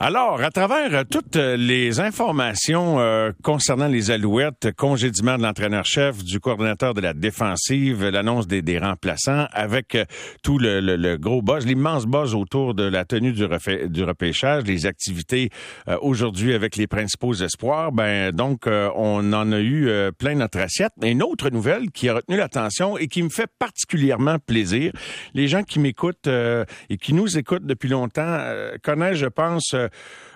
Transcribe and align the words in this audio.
Alors, 0.00 0.42
à 0.42 0.50
travers 0.50 0.92
euh, 0.92 1.04
toutes 1.08 1.36
euh, 1.36 1.56
les 1.56 2.00
informations 2.00 2.98
euh, 2.98 3.30
concernant 3.44 3.86
les 3.86 4.10
Alouettes, 4.10 4.72
congédiement 4.76 5.38
de 5.38 5.44
l'entraîneur-chef, 5.44 6.24
du 6.24 6.40
coordonnateur 6.40 6.94
de 6.94 7.00
la 7.00 7.14
défensive, 7.14 8.04
l'annonce 8.08 8.48
des, 8.48 8.60
des, 8.60 8.80
remplaçants, 8.80 9.46
avec 9.52 9.96
tout 10.42 10.58
le, 10.58 11.16
gros 11.16 11.42
buzz, 11.42 11.64
l'immense 11.64 12.06
buzz 12.06 12.34
autour 12.34 12.74
de 12.74 12.82
la 12.82 13.04
tenue 13.04 13.32
du, 13.32 13.46
du 13.86 14.02
repêchage, 14.02 14.64
les 14.64 14.86
activités 14.86 15.50
aujourd'hui 16.00 16.54
avec 16.54 16.74
les 16.74 16.88
principaux 16.88 17.34
espoirs, 17.34 17.92
ben 17.92 18.32
donc 18.32 18.66
on 18.66 19.32
en 19.32 19.52
a 19.52 19.60
eu 19.60 19.88
plein 20.18 20.34
notre 20.34 20.58
assiette. 20.58 20.92
Une 21.02 21.22
autre 21.22 21.50
nouvelle 21.50 21.90
qui 21.90 22.08
a 22.08 22.14
retenu 22.14 22.36
l'attention 22.36 22.98
et 22.98 23.06
qui 23.06 23.22
me 23.22 23.28
fait 23.28 23.48
particulièrement 23.58 24.38
plaisir, 24.38 24.92
les 25.34 25.46
gens 25.46 25.62
qui 25.62 25.78
m'écoutent 25.78 26.26
et 26.26 26.96
qui 26.96 27.12
nous 27.14 27.38
écoutent 27.38 27.66
depuis 27.66 27.88
longtemps 27.88 28.38
connaissent, 28.82 29.18
je 29.18 29.26
pense, 29.26 29.74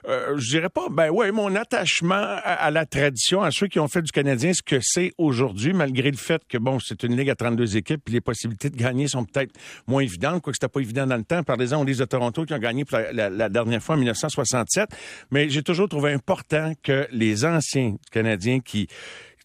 euh, 0.08 0.36
je 0.38 0.50
dirais 0.50 0.68
pas, 0.68 0.88
ben 0.90 1.10
ouais, 1.10 1.32
mon 1.32 1.54
attachement 1.54 2.14
à, 2.14 2.70
la 2.70 2.86
tradition, 2.86 3.43
à 3.43 3.50
ceux 3.50 3.66
qui 3.66 3.79
ont 3.79 3.89
fait 3.89 4.02
du 4.02 4.12
Canadien 4.12 4.52
ce 4.52 4.62
que 4.62 4.79
c'est 4.80 5.12
aujourd'hui, 5.18 5.72
malgré 5.72 6.11
le 6.11 6.16
fait 6.16 6.43
que, 6.48 6.58
bon, 6.58 6.79
c'est 6.80 7.02
une 7.02 7.16
ligue 7.16 7.30
à 7.30 7.34
32 7.34 7.76
équipes, 7.76 8.03
puis 8.04 8.14
les 8.14 8.20
possibilités 8.20 8.70
de 8.70 8.76
gagner 8.76 9.08
sont 9.08 9.25
peut-être 9.25 9.53
moins 9.86 10.03
évidentes, 10.03 10.42
quoique 10.42 10.56
c'était 10.56 10.72
pas 10.72 10.80
évident 10.80 11.06
dans 11.06 11.16
le 11.16 11.25
temps. 11.25 11.42
Par 11.42 11.61
exemple, 11.61 11.82
on 11.82 11.84
dit 11.84 11.96
de 11.96 12.04
Toronto 12.04 12.44
qui 12.44 12.54
ont 12.54 12.58
gagné 12.58 12.84
la, 13.12 13.48
dernière 13.48 13.82
fois 13.82 13.96
en 13.96 13.98
1967. 13.98 14.89
Mais 15.30 15.48
j'ai 15.48 15.62
toujours 15.62 15.89
trouvé 15.89 16.12
important 16.12 16.72
que 16.82 17.06
les 17.11 17.44
anciens 17.44 17.96
Canadiens 18.11 18.61
qui 18.61 18.89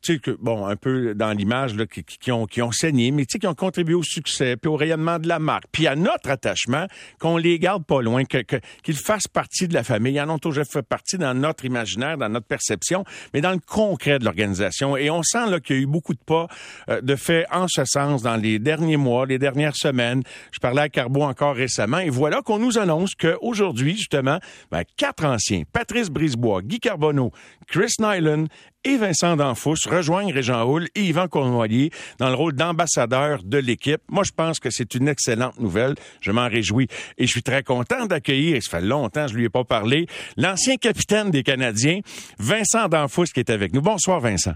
tu 0.03 0.13
sais, 0.13 0.20
que, 0.20 0.31
bon, 0.31 0.66
un 0.66 0.75
peu 0.75 1.16
dans 1.16 1.31
l'image, 1.31 1.75
là, 1.75 1.85
qui, 1.85 2.03
qui, 2.03 2.31
ont, 2.31 2.45
qui 2.45 2.61
ont 2.61 2.71
saigné, 2.71 3.11
mais 3.11 3.25
tu 3.25 3.34
sais, 3.34 3.39
qui 3.39 3.48
ont 3.48 3.53
contribué 3.53 3.94
au 3.94 4.03
succès, 4.03 4.57
puis 4.57 4.70
au 4.70 4.75
rayonnement 4.75 5.17
de 5.17 5.30
la 5.30 5.39
marque, 5.39 5.66
puis 5.71 5.88
à 5.88 5.95
notre 5.95 6.30
attachement, 6.30 6.88
qu'on 7.20 7.38
les 7.38 7.57
garde 7.57 7.85
pas 7.85 8.02
loin, 8.02 8.25
que, 8.25 8.44
qu'ils 8.84 8.97
fassent 8.97 9.30
partie 9.30 9.67
de 9.67 9.73
la 9.73 9.84
famille. 9.84 10.16
Ils 10.16 10.21
en 10.21 10.30
ont 10.30 10.39
toujours 10.39 10.66
fait 10.66 10.81
partie 10.81 11.17
dans 11.17 11.34
notre 11.34 11.63
imaginaire, 11.63 12.17
dans 12.17 12.27
notre 12.27 12.47
perception, 12.47 13.05
mais 13.34 13.39
dans 13.39 13.52
le 13.52 13.59
concret 13.59 14.19
de 14.19 14.25
l'organisation. 14.25 14.97
Et 14.97 15.09
on 15.09 15.23
sent 15.23 15.50
là 15.50 15.61
qu'il 15.61 15.78
y 15.78 15.80
a 15.80 15.81
eu 15.81 15.86
beaucoup 15.86 16.13
de 16.13 16.19
pas 16.25 16.47
euh, 16.89 17.00
de 17.00 17.16
fait 17.16 17.45
en 17.52 17.67
ce 17.69 17.85
sens 17.85 18.22
dans 18.22 18.35
les 18.35 18.59
derniers 18.59 18.97
mois, 18.97 19.25
les 19.25 19.39
dernières 19.39 19.78
semaines. 19.78 20.22
Je 20.52 20.59
parlais 20.59 20.81
à 20.81 20.89
Carbo 20.89 21.22
encore 21.22 21.56
récemment, 21.56 22.00
et 22.00 22.09
voilà 22.09 22.41
qu'on 22.41 22.59
nous 22.59 22.78
annonce 22.78 23.16
qu'aujourd'hui, 23.16 23.95
justement, 23.95 24.39
ben, 24.69 24.83
quatre 24.97 25.23
anciens, 25.23 25.63
Patrice 25.72 26.09
Brisebois, 26.09 26.61
Guy 26.61 26.81
Carbonneau, 26.81 27.31
Chris 27.67 27.94
Nyland 28.00 28.47
et 28.84 28.98
Vincent 28.98 29.36
Danfous 29.36 29.76
rejoignent 29.89 30.34
Régent 30.34 30.64
Houle 30.64 30.88
et 30.95 31.03
Yvan 31.03 31.28
Cournoyer 31.28 31.92
dans 32.20 32.30
le 32.30 32.36
rôle 32.36 32.53
d'ambassadeur 32.53 33.40
de 33.44 33.58
l'équipe. 33.58 34.02
Moi, 34.09 34.23
je 34.23 34.31
pense 34.31 34.59
que 34.59 34.70
c'est 34.70 34.95
une 34.95 35.08
excellente 35.08 35.59
nouvelle. 35.59 35.95
Je 36.22 36.31
m'en 36.31 36.48
réjouis. 36.48 36.88
Et 37.17 37.25
je 37.25 37.31
suis 37.31 37.44
très 37.44 37.64
content 37.64 38.06
d'accueillir, 38.06 38.56
et 38.56 38.62
ça 38.62 38.80
fait 38.80 38.86
longtemps 38.86 39.25
que 39.25 39.31
je 39.31 39.38
lui 39.38 39.45
ai 39.45 39.50
pas 39.50 39.64
parlé, 39.64 40.08
l'ancien 40.38 40.78
capitaine 40.78 41.31
des 41.31 41.44
Canadiens, 41.44 42.00
Vincent 42.40 42.88
Danfous, 42.88 43.25
qui 43.34 43.40
est 43.40 43.50
avec 43.50 43.73
nous. 43.73 43.81
Bonsoir, 43.81 44.20
Vincent. 44.20 44.53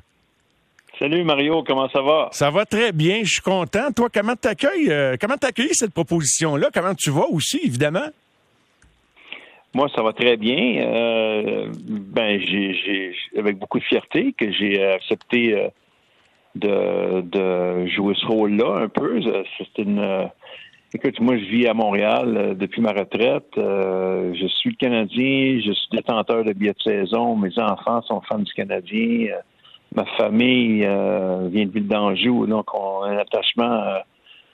Salut 0.99 1.23
Mario, 1.23 1.63
comment 1.63 1.87
ça 1.89 2.01
va? 2.01 2.29
Ça 2.31 2.49
va 2.49 2.65
très 2.65 2.91
bien, 2.91 3.19
je 3.23 3.33
suis 3.33 3.41
content. 3.41 3.91
Toi, 3.91 4.09
comment 4.11 4.35
t'accueilles, 4.35 4.89
euh, 4.89 5.15
comment 5.21 5.37
t'accueilles 5.37 5.73
cette 5.73 5.93
proposition-là? 5.93 6.69
Comment 6.73 6.95
tu 6.95 7.11
vas 7.11 7.27
aussi, 7.29 7.59
évidemment? 7.63 8.07
Moi, 9.77 9.89
ça 9.95 10.01
va 10.01 10.11
très 10.11 10.37
bien. 10.37 10.81
Euh, 10.87 11.67
ben, 11.87 12.41
j'ai, 12.41 13.13
avec 13.37 13.59
beaucoup 13.59 13.77
de 13.77 13.83
fierté 13.83 14.33
que 14.33 14.51
j'ai 14.51 14.83
accepté 14.83 15.69
euh, 16.65 17.21
de, 17.21 17.85
jouer 17.85 18.15
ce 18.19 18.25
rôle-là 18.25 18.85
un 18.85 18.89
peu. 18.89 19.21
C'est 19.55 19.83
une. 19.83 19.99
Euh, 19.99 20.25
écoute, 20.95 21.19
moi, 21.19 21.37
je 21.37 21.43
vis 21.43 21.67
à 21.67 21.75
Montréal 21.75 22.55
depuis 22.57 22.81
ma 22.81 22.91
retraite. 22.91 23.51
je 23.55 24.47
suis 24.47 24.75
Canadien. 24.77 25.59
Je 25.63 25.71
suis 25.71 25.89
détenteur 25.91 26.43
de 26.43 26.53
billets 26.53 26.73
de 26.73 26.81
saison. 26.81 27.35
Mes 27.35 27.55
enfants 27.59 28.01
sont 28.01 28.19
fans 28.21 28.39
du 28.39 28.53
Canadien. 28.53 29.27
ma 29.93 30.05
famille 30.17 30.79
vient 30.79 31.65
de 31.67 31.71
Ville 31.71 31.87
d'Anjou, 31.87 32.47
donc 32.47 32.73
on 32.73 33.03
a 33.03 33.09
un 33.09 33.17
attachement 33.17 33.83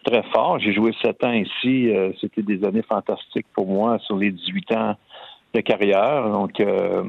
très 0.03 0.23
fort. 0.33 0.59
J'ai 0.59 0.73
joué 0.73 0.91
sept 1.01 1.23
ans 1.23 1.31
ici. 1.31 1.93
C'était 2.19 2.41
des 2.41 2.61
années 2.65 2.83
fantastiques 2.83 3.47
pour 3.55 3.67
moi 3.67 3.99
sur 3.99 4.17
les 4.17 4.31
18 4.31 4.71
ans 4.73 4.97
de 5.53 5.61
carrière. 5.61 6.29
Donc, 6.29 6.59
euh, 6.59 7.03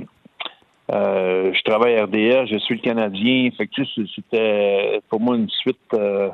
euh, 0.93 1.53
je 1.53 1.62
travaille 1.62 1.97
à 1.97 2.05
RDR, 2.05 2.47
je 2.47 2.59
suis 2.59 2.77
le 2.77 2.81
Canadien. 2.81 3.50
Fait 3.56 3.66
que 3.66 3.82
c'était 4.15 5.00
pour 5.09 5.21
moi 5.21 5.37
une 5.37 5.49
suite. 5.49 5.78
Euh, 5.94 6.28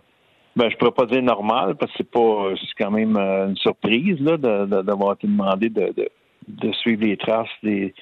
ben, 0.57 0.69
je 0.69 0.77
pourrais 0.77 0.91
pas 0.91 1.07
dire 1.07 1.23
normale 1.23 1.77
parce 1.77 1.93
que 1.93 1.99
c'est 1.99 2.11
pas, 2.11 2.51
c'est 2.61 2.85
quand 2.85 2.91
même 2.91 3.17
une 3.17 3.57
surprise 3.57 4.21
là 4.21 4.37
d'avoir 4.37 5.15
été 5.15 5.29
demandé 5.29 5.69
de, 5.69 5.95
de, 6.49 6.73
suivre 6.73 7.05
les 7.05 7.17
traces 7.17 7.47
des, 7.63 7.95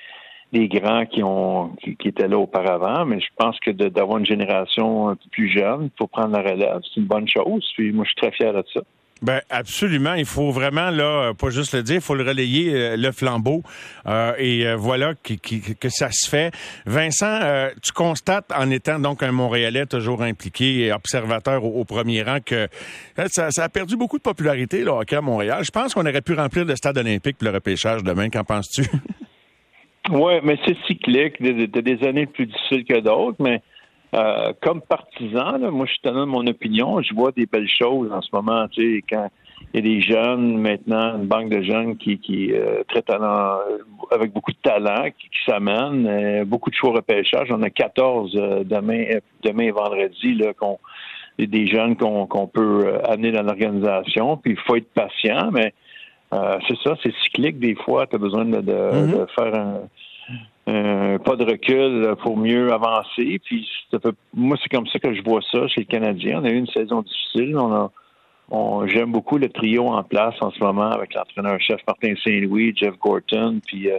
des 0.55 0.67
grands 0.67 1.05
qui 1.05 1.23
ont 1.23 1.77
qui, 1.83 2.09
étaient 2.09 2.27
là 2.27 2.39
auparavant. 2.39 3.05
Mais 3.05 3.21
je 3.21 3.29
pense 3.37 3.61
que 3.61 3.71
d'avoir 3.71 4.17
une 4.17 4.27
génération 4.27 5.11
un 5.11 5.17
peu 5.17 5.29
plus 5.31 5.51
jeune 5.51 5.91
pour 5.99 6.09
prendre 6.09 6.31
la 6.31 6.41
relève, 6.41 6.81
c'est 6.83 6.99
une 6.99 7.07
bonne 7.07 7.29
chose. 7.29 7.71
Puis 7.75 7.93
moi, 7.93 8.05
je 8.05 8.09
suis 8.09 8.17
très 8.17 8.33
fier 8.33 8.55
de 8.55 8.65
ça. 8.73 8.81
Ben 9.21 9.41
absolument, 9.51 10.15
il 10.15 10.25
faut 10.25 10.51
vraiment 10.51 10.91
là, 10.91 11.33
pas 11.35 11.51
juste 11.51 11.75
le 11.75 11.83
dire, 11.83 11.97
il 11.97 12.01
faut 12.01 12.15
le 12.15 12.23
relayer 12.23 12.73
euh, 12.73 12.97
le 12.97 13.11
flambeau 13.11 13.63
euh, 14.07 14.33
et 14.39 14.67
euh, 14.67 14.77
voilà 14.77 15.15
que 15.15 15.89
ça 15.89 16.11
se 16.13 16.29
fait. 16.29 16.53
Vincent, 16.87 17.69
tu 17.83 17.93
constates 17.93 18.53
en 18.57 18.71
étant 18.71 18.99
donc 18.99 19.23
un 19.23 19.33
Montréalais 19.33 19.87
toujours 19.87 20.23
impliqué 20.23 20.87
et 20.87 20.93
observateur 20.93 21.65
au, 21.65 21.85
premier 21.85 22.23
rang 22.23 22.39
que 22.45 22.69
ça, 23.27 23.49
a 23.57 23.69
perdu 23.69 23.97
beaucoup 23.97 24.19
de 24.19 24.23
popularité 24.23 24.85
là 24.85 25.01
à 25.11 25.21
Montréal. 25.21 25.65
Je 25.65 25.71
pense 25.71 25.95
qu'on 25.95 26.07
aurait 26.07 26.23
pu 26.23 26.35
remplir 26.35 26.65
le 26.65 26.77
stade 26.77 26.99
olympique 26.99 27.39
pour 27.39 27.49
le 27.49 27.55
repêchage 27.55 28.03
demain. 28.03 28.29
Qu'en 28.29 28.45
penses-tu? 28.45 28.83
Oui, 30.11 30.35
mais 30.43 30.59
c'est 30.65 30.77
cyclique. 30.87 31.35
T'as 31.39 31.83
des 31.83 32.07
années 32.07 32.27
plus 32.27 32.47
difficiles 32.47 32.85
que 32.87 33.01
d'autres, 33.01 33.37
mais 33.41 33.61
euh, 34.15 34.53
comme 34.63 34.81
partisan, 34.81 35.59
moi 35.71 35.87
je 35.87 35.93
suis 35.93 36.01
tenant 36.01 36.27
de 36.27 36.31
mon 36.31 36.47
opinion, 36.47 37.03
je 37.03 37.15
vois 37.15 37.33
des 37.33 37.47
belles 37.47 37.69
choses 37.69 38.11
en 38.13 38.23
ce 38.23 38.29
moment, 38.33 38.67
tu 38.69 38.99
sais, 38.99 39.05
quand 39.09 39.29
il 39.75 39.77
y 39.77 39.79
a 39.79 39.95
des 39.95 40.01
jeunes 40.01 40.59
maintenant, 40.59 41.17
une 41.19 41.27
banque 41.27 41.51
de 41.51 41.63
jeunes 41.63 41.97
qui, 41.97 42.19
qui 42.19 42.53
euh, 42.53 42.83
très 42.89 43.03
talent, 43.03 43.59
avec 44.11 44.33
beaucoup 44.33 44.53
de 44.53 44.59
talent, 44.63 45.11
qui, 45.11 45.29
s'amènent, 45.47 46.07
euh, 46.07 46.45
beaucoup 46.45 46.71
de 46.71 46.75
choix 46.75 46.93
repêchage. 46.93 47.49
On 47.51 47.63
a 47.63 47.71
14 47.71 48.33
euh, 48.35 48.65
demain, 48.65 49.05
demain 49.43 49.65
et 49.65 49.71
vendredi 49.71 50.35
là, 50.35 50.55
qu'on 50.55 50.79
des 51.39 51.69
jeunes 51.69 51.97
qu'on 51.97 52.27
qu'on 52.27 52.49
peut 52.49 52.95
amener 53.05 53.31
dans 53.31 53.43
l'organisation. 53.43 54.37
Puis 54.39 54.53
il 54.53 54.59
faut 54.59 54.77
être 54.77 54.93
patient, 54.93 55.51
mais 55.53 55.73
c'est 56.33 56.79
ça, 56.83 56.97
c'est 57.03 57.15
cyclique 57.23 57.59
des 57.59 57.75
fois. 57.75 58.07
Tu 58.07 58.17
as 58.17 58.19
besoin 58.19 58.45
de, 58.45 58.61
de, 58.61 58.73
mm-hmm. 58.73 59.21
de 59.21 59.27
faire 59.39 59.55
un 59.55 59.81
euh, 60.69 61.19
pas 61.19 61.37
de 61.37 61.45
recul 61.45 62.15
pour 62.23 62.37
mieux 62.37 62.73
avancer. 62.73 63.41
Puis 63.45 63.67
moi, 64.35 64.57
c'est 64.63 64.69
comme 64.69 64.87
ça 64.87 64.99
que 64.99 65.15
je 65.15 65.23
vois 65.23 65.41
ça 65.51 65.67
chez 65.69 65.81
le 65.81 65.87
Canadien. 65.87 66.41
On 66.41 66.45
a 66.45 66.51
eu 66.51 66.59
une 66.59 66.67
saison 66.67 67.03
difficile. 67.03 67.57
On 67.57 67.73
a 67.73 67.91
on, 68.51 68.87
j'aime 68.87 69.13
beaucoup 69.13 69.37
le 69.37 69.49
trio 69.49 69.89
en 69.89 70.03
place 70.03 70.35
en 70.41 70.51
ce 70.51 70.61
moment 70.61 70.91
avec 70.91 71.15
l'entraîneur-chef 71.15 71.81
Martin 71.87 72.15
Saint-Louis, 72.25 72.75
Jeff 72.77 72.95
Gorton, 72.99 73.61
puis 73.67 73.91
euh, 73.91 73.99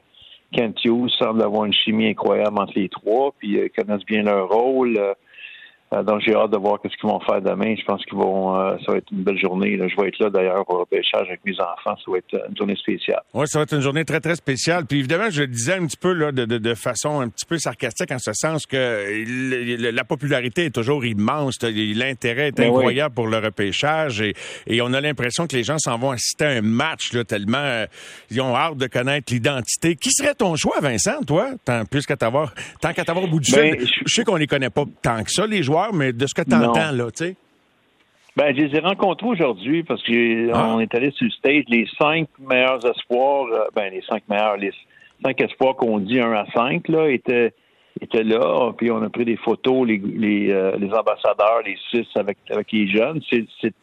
Kent 0.52 0.80
semble 1.20 1.44
avoir 1.44 1.66
une 1.66 1.74
chimie 1.74 2.08
incroyable 2.08 2.60
entre 2.60 2.74
les 2.76 2.90
trois, 2.90 3.32
puis 3.38 3.60
euh, 3.60 3.68
ils 3.68 3.70
connaissent 3.70 4.06
bien 4.06 4.24
leur 4.24 4.50
rôle. 4.50 5.00
Euh, 5.94 6.00
euh, 6.00 6.04
donc 6.04 6.22
j'ai 6.22 6.36
hâte 6.36 6.52
de 6.52 6.58
voir 6.58 6.80
ce 6.84 6.90
qu'ils 6.90 7.10
vont 7.10 7.20
faire 7.22 7.42
demain. 7.42 7.76
Je 7.78 7.84
pense 7.86 8.04
qu'ils 8.06 8.18
vont, 8.18 8.56
euh, 8.56 8.76
ça 8.86 8.92
va 8.92 8.98
être 8.98 9.12
une 9.12 9.24
belle 9.24 9.40
journée. 9.40 9.78
Je 9.78 10.02
vais 10.02 10.10
être 10.10 10.20
là 10.20 10.30
d'ailleurs 10.30 10.64
au 10.70 10.80
repêchage 10.80 11.28
avec 11.28 11.42
mes 11.46 11.60
enfants. 11.60 11.96
Ça 11.98 12.12
va 12.12 12.18
être 12.18 12.46
une 12.50 12.58
journée 12.58 12.76
spéciale. 12.76 13.22
Oui, 13.34 13.48
ça 13.48 13.60
va 13.60 13.64
être 13.64 13.74
une 13.74 13.82
journée 13.82 14.06
très 14.06 14.20
très 14.20 14.36
spéciale. 14.36 14.86
Puis 14.86 15.00
évidemment, 15.00 15.30
je 15.30 15.42
le 15.42 15.48
disais 15.48 15.74
un 15.74 15.86
petit 15.86 15.98
peu 15.98 16.14
là, 16.14 16.32
de, 16.32 16.46
de, 16.46 16.58
de 16.58 16.74
façon 16.74 17.20
un 17.22 17.30
petit 17.30 17.46
peu 17.46 17.58
sarcastique 17.58 18.12
en 18.12 18.20
ce 18.20 18.34
sens 18.34 18.66
que 18.66 19.92
la 19.92 20.04
popularité 20.04 20.66
est 20.66 20.76
toujours 20.76 21.06
immense. 21.06 21.58
L'intérêt 21.64 22.50
est 22.50 22.58
ben 22.58 22.68
incroyable 22.70 23.16
pour 23.16 23.28
le 23.28 23.38
repêchage 23.38 24.22
et, 24.22 24.34
et 24.68 24.82
on 24.82 24.94
a 24.94 25.02
l'impression 25.02 25.48
que 25.48 25.56
les 25.56 25.64
gens 25.64 25.78
s'en 25.78 25.98
vont 25.98 26.12
assister 26.12 26.46
à 26.46 26.50
un 26.50 26.62
match 26.62 27.14
là, 27.14 27.24
tellement 27.24 27.58
euh, 27.58 27.86
ils 28.32 28.42
ont 28.42 28.56
hâte 28.56 28.78
de 28.78 28.88
connaître 28.88 29.34
l'identité. 29.34 29.96
Qui 29.96 30.12
serait 30.12 30.36
ton 30.36 30.56
choix, 30.56 30.80
Vincent, 30.82 31.22
toi, 31.26 31.52
tant 31.66 31.86
plus 31.86 32.06
qu'à 32.06 32.16
t'avoir, 32.16 32.54
tant 32.82 32.94
qu'à 32.94 33.04
t'avoir 33.04 33.26
au 33.26 33.28
bout 33.28 33.40
du 33.40 33.52
ben, 33.52 33.78
fil? 33.78 33.88
Je 34.06 34.14
sais 34.14 34.24
qu'on 34.24 34.36
les 34.36 34.48
connaît 34.48 34.70
pas 34.70 34.84
tant 35.02 35.24
que 35.24 35.32
ça 35.32 35.46
les 35.46 35.64
joueurs 35.64 35.79
mais 35.94 36.14
de 36.14 36.26
ce 36.28 36.34
que 36.34 36.42
tu 36.42 36.56
entends, 36.56 36.92
là, 36.92 37.12
tu 37.12 37.26
sais? 37.26 37.36
Ben, 38.36 38.56
je 38.56 38.62
les 38.62 38.76
ai 38.78 38.80
rencontrés 38.80 39.28
aujourd'hui 39.28 39.84
parce 39.84 40.02
qu'on 40.04 40.52
ah. 40.54 40.78
est 40.82 40.96
allé 40.96 41.12
sur 41.12 41.26
le 41.26 41.32
stage. 41.32 41.64
Les 41.68 41.88
cinq 42.00 42.30
meilleurs 42.40 42.86
espoirs, 42.86 43.48
euh, 43.52 43.66
ben, 43.76 43.92
les 43.92 44.02
cinq 44.04 44.24
meilleurs, 44.30 44.56
les 44.56 44.72
cinq 45.24 45.42
espoirs 45.42 45.76
qu'on 45.76 46.00
dit 46.00 46.22
un 46.22 46.32
à 46.32 46.46
cinq, 46.54 46.88
là, 46.88 47.10
étaient, 47.10 47.54
étaient 48.00 48.24
là. 48.24 48.72
Puis 48.78 48.92
on 48.92 49.02
a 49.02 49.10
pris 49.10 49.26
des 49.26 49.36
photos, 49.36 49.86
les, 49.86 49.98
les, 49.98 50.52
euh, 50.52 50.78
les 50.78 50.92
ambassadeurs, 50.94 51.62
les 51.66 51.78
six 51.92 52.08
avec, 52.16 52.38
avec 52.50 52.72
les 52.72 52.88
jeunes. 52.88 53.20
C'est 53.30 53.74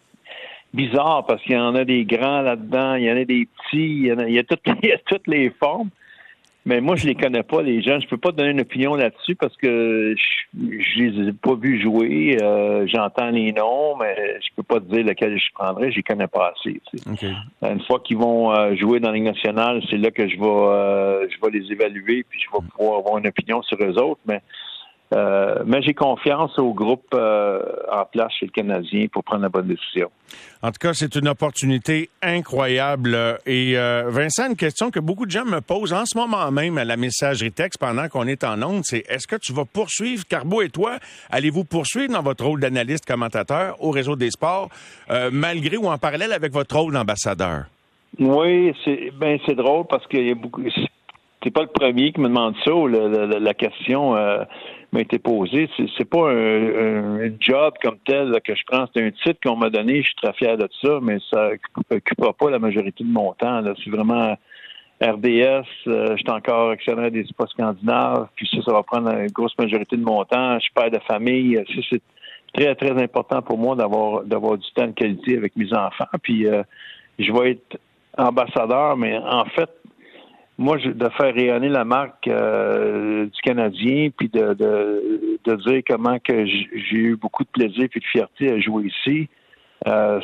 bizarre 0.73 1.27
parce 1.27 1.43
qu'il 1.43 1.53
y 1.53 1.59
en 1.59 1.75
a 1.75 1.85
des 1.85 2.05
grands 2.05 2.43
là-dedans, 2.43 2.95
il 2.95 3.05
y 3.05 3.11
en 3.11 3.17
a 3.17 3.25
des 3.25 3.47
petits, 3.47 3.91
il 3.91 4.07
y, 4.07 4.11
a, 4.11 4.29
il 4.29 4.35
y 4.35 4.39
a, 4.39 4.45
toutes, 4.45 4.61
il 4.83 4.89
y 4.89 4.93
a 4.93 4.99
toutes 4.99 5.27
les 5.27 5.51
formes. 5.51 5.91
Mais 6.67 6.81
moi, 6.81 6.97
je 6.97 7.07
les 7.07 7.15
connais 7.15 7.45
pas, 7.45 7.63
les 7.63 7.81
gens. 7.81 8.01
Je 8.01 8.09
peux 8.09 8.17
pas 8.17 8.33
donner 8.33 8.51
une 8.51 8.61
opinion 8.61 8.97
là-dessus 8.97 9.37
parce 9.37 9.57
que 9.57 10.17
je, 10.17 10.81
je 10.81 11.01
les 11.01 11.29
ai 11.29 11.33
pas 11.33 11.55
vus 11.55 11.81
jouer. 11.81 12.39
Euh, 12.43 12.89
j'entends 12.89 13.31
les 13.31 13.53
noms, 13.53 13.97
mais 13.97 14.17
je 14.43 14.49
peux 14.57 14.65
pas 14.65 14.81
te 14.81 14.93
dire 14.93 15.07
lequel 15.07 15.39
je 15.39 15.53
prendrais. 15.55 15.93
Je 15.93 15.97
les 15.99 16.03
connais 16.03 16.27
pas 16.27 16.53
assez. 16.57 16.81
Une 17.63 17.81
fois 17.83 18.01
qu'ils 18.01 18.17
vont 18.17 18.53
euh, 18.53 18.75
jouer 18.75 18.99
dans 18.99 19.11
la 19.11 19.15
Ligue 19.15 19.27
nationale, 19.27 19.81
c'est 19.89 19.97
là 19.97 20.11
que 20.11 20.29
je 20.29 20.37
vais, 20.37 20.45
euh, 20.45 21.29
je 21.31 21.37
vais 21.41 21.57
les 21.57 21.71
évaluer 21.71 22.27
puis 22.29 22.41
je 22.41 22.51
vais 22.51 22.67
pouvoir 22.77 22.99
avoir 22.99 23.19
une 23.19 23.29
opinion 23.29 23.63
sur 23.63 23.79
eux 23.81 23.97
autres. 24.03 24.21
Mais 24.27 24.43
euh, 25.15 25.63
mais 25.65 25.83
j'ai 25.83 25.95
confiance 25.95 26.59
au 26.59 26.73
groupe 26.75 27.07
euh, 27.15 27.63
en 27.93 28.05
place 28.07 28.33
chez 28.41 28.47
le 28.47 28.51
Canadien 28.51 29.07
pour 29.13 29.23
prendre 29.23 29.43
la 29.43 29.49
bonne 29.49 29.69
décision. 29.69 30.11
En 30.63 30.69
tout 30.73 30.81
cas, 30.81 30.95
c'est 30.95 31.15
une 31.15 31.29
opportunité 31.29 32.11
incroyable. 32.23 33.39
Et 33.47 33.79
euh, 33.79 34.05
Vincent, 34.09 34.49
une 34.49 34.57
question 34.57 34.91
que 34.91 34.99
beaucoup 34.99 35.25
de 35.25 35.31
gens 35.31 35.45
me 35.45 35.61
posent 35.61 35.93
en 35.93 36.05
ce 36.07 36.19
moment 36.19 36.51
même 36.51 36.77
à 36.77 36.85
la 36.85 36.97
messagerie 36.97 37.53
texte 37.53 37.79
pendant 37.79 38.09
qu'on 38.09 38.27
est 38.27 38.43
en 38.43 38.61
onde, 38.63 38.85
c'est 38.85 39.05
est-ce 39.09 39.29
que 39.29 39.37
tu 39.37 39.53
vas 39.53 39.65
poursuivre, 39.65 40.25
Carbo 40.29 40.61
et 40.61 40.71
toi, 40.71 40.97
allez-vous 41.31 41.65
poursuivre 41.65 42.13
dans 42.13 42.23
votre 42.23 42.45
rôle 42.45 42.59
d'analyste 42.59 43.07
commentateur 43.07 43.77
au 43.81 43.91
réseau 43.91 44.17
des 44.17 44.31
sports, 44.31 44.71
malgré 45.31 45.77
ou 45.77 45.87
en 45.87 45.99
parallèle 45.99 46.33
avec 46.33 46.53
votre 46.53 46.77
rôle 46.77 46.95
d'ambassadeur? 46.95 47.67
Oui, 48.19 48.75
c'est 48.85 49.13
ben 49.19 49.39
c'est 49.47 49.55
drôle 49.55 49.85
parce 49.89 50.07
qu'il 50.09 50.27
y 50.27 50.31
a 50.31 50.35
beaucoup. 50.35 50.63
C'est 51.43 51.51
pas 51.51 51.63
le 51.63 51.69
premier 51.69 52.13
qui 52.13 52.21
me 52.21 52.29
demande 52.29 52.55
ça. 52.65 52.73
la, 53.39 53.55
question 53.55 54.17
m'a 54.97 55.03
été 55.03 55.19
posé. 55.19 55.69
C'est 55.97 56.09
pas 56.09 56.31
un, 56.31 57.31
job 57.39 57.75
comme 57.83 57.99
tel 58.05 58.33
que 58.43 58.55
je 58.55 58.63
prends. 58.67 58.87
C'est 58.95 59.03
un 59.03 59.11
titre 59.11 59.39
qu'on 59.45 59.57
m'a 59.57 59.71
donné. 59.71 60.03
Je 60.03 60.07
suis 60.07 60.15
très 60.17 60.33
fier 60.33 60.57
de 60.57 60.69
ça, 60.83 60.99
mais 61.03 61.19
ça 61.33 61.51
n'occupera 61.91 62.33
pas 62.33 62.51
la 62.51 62.59
majorité 62.59 63.05
de 63.05 63.13
mon 63.13 63.33
temps. 63.35 63.63
C'est 63.85 63.91
vraiment 63.91 64.37
RDS. 65.03 65.67
Euh, 65.87 66.13
je 66.13 66.17
suis 66.17 66.31
encore 66.31 66.71
actionnaire 66.71 67.11
des 67.11 67.25
sports 67.25 67.51
scandinaves. 67.51 68.29
Puis 68.35 68.49
ça, 68.51 68.63
ça 68.63 68.73
va 68.73 68.83
prendre 68.83 69.11
une 69.13 69.31
grosse 69.31 69.57
majorité 69.59 69.97
de 69.97 70.05
mon 70.05 70.25
temps. 70.25 70.55
Je 70.55 70.61
suis 70.61 70.73
père 70.73 70.91
de 70.91 71.01
famille. 71.07 71.63
c'est 71.91 72.03
très, 72.55 72.75
très 72.75 73.03
important 73.03 73.43
pour 73.43 73.59
moi 73.59 73.77
d'avoir 73.77 74.23
d'avoir 74.25 74.57
du 74.57 74.71
temps 74.75 74.87
de 74.87 74.93
qualité 74.93 75.37
avec 75.37 75.55
mes 75.57 75.73
enfants. 75.75 76.07
Puis 76.23 76.47
euh, 76.47 76.63
je 77.19 77.31
vais 77.33 77.53
être 77.53 77.79
ambassadeur, 78.17 78.97
mais 78.97 79.19
en 79.19 79.45
fait, 79.45 79.69
moi, 80.59 80.79
de 80.79 81.09
faire 81.11 81.35
rayonner 81.35 81.69
la 81.69 81.85
marque 81.85 82.29
euh, 82.29 83.27
du 83.27 83.41
Canadien, 83.43 84.09
puis 84.17 84.29
de, 84.29 84.55
de, 84.55 85.39
de, 85.45 85.55
dire 85.57 85.83
comment 85.87 86.19
que 86.19 86.47
j'ai 86.47 86.97
eu 86.97 87.17
beaucoup 87.17 87.45
de 87.45 87.51
plaisir 87.51 87.85
et 87.85 87.99
de 87.99 88.05
fierté 88.05 88.51
à 88.51 88.59
jouer 88.59 88.87
ici. 88.87 89.29
Euh, 89.87 90.21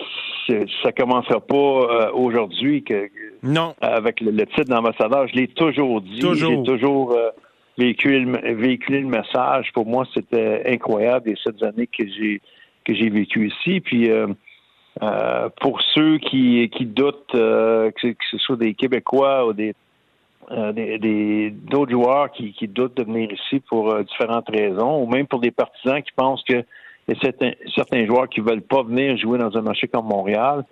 ça 0.82 0.93
commencera 0.93 1.40
pas 1.40 1.55
euh, 1.55 2.11
aujourd'hui 2.14 2.82
que 2.82 3.11
non 3.43 3.75
avec 3.81 4.20
le, 4.20 4.32
titre 4.46 4.64
d'ambassadeur. 4.64 5.29
Je 5.29 5.34
l'ai 5.34 5.49
toujours 5.49 6.00
dit. 6.00 6.20
J'ai 6.20 6.62
toujours 6.64 7.12
euh, 7.12 7.31
véhiculé, 7.76 8.20
le, 8.20 9.06
message. 9.06 9.70
Pour 9.75 9.87
moi, 9.87 10.06
c'était 10.14 10.62
incroyable 10.67 11.28
les 11.28 11.37
sept 11.37 11.62
années 11.62 11.87
que 11.87 12.06
j'ai 12.06 12.40
que 12.85 12.94
j'ai 12.94 13.11
vécu 13.11 13.49
ici. 13.49 13.81
Puis 13.81 14.11
pour 15.61 15.81
ceux 15.94 16.19
qui, 16.19 16.69
qui 16.70 16.87
doutent 16.87 17.31
que, 17.32 17.90
que, 17.93 18.14
ce 18.31 18.38
soit 18.38 18.56
des 18.56 18.75
Québécois 18.75 19.46
ou 19.46 19.52
des 19.52 19.75
euh, 20.52 20.72
des, 20.72 21.50
d'autres 21.50 21.93
joueurs 21.93 22.31
qui, 22.31 22.54
doutent 22.69 22.96
de 22.96 23.04
venir 23.04 23.31
ici 23.32 23.60
pour 23.60 23.90
euh, 23.90 24.02
différentes 24.02 24.49
raisons, 24.50 25.02
ou 25.02 25.06
même 25.06 25.26
pour 25.26 25.40
des 25.40 25.50
partisans 25.50 26.02
qui 26.02 26.12
pensent 26.14 26.44
que 26.44 26.62
certains, 27.22 28.06
joueurs 28.06 28.28
qui 28.28 28.40
veulent 28.40 28.60
pas 28.60 28.82
venir 28.82 29.16
jouer 29.16 29.38
dans 29.38 29.56
un 29.56 29.62
marché 29.62 29.88
comme 29.88 30.06
Montréal. 30.06 30.64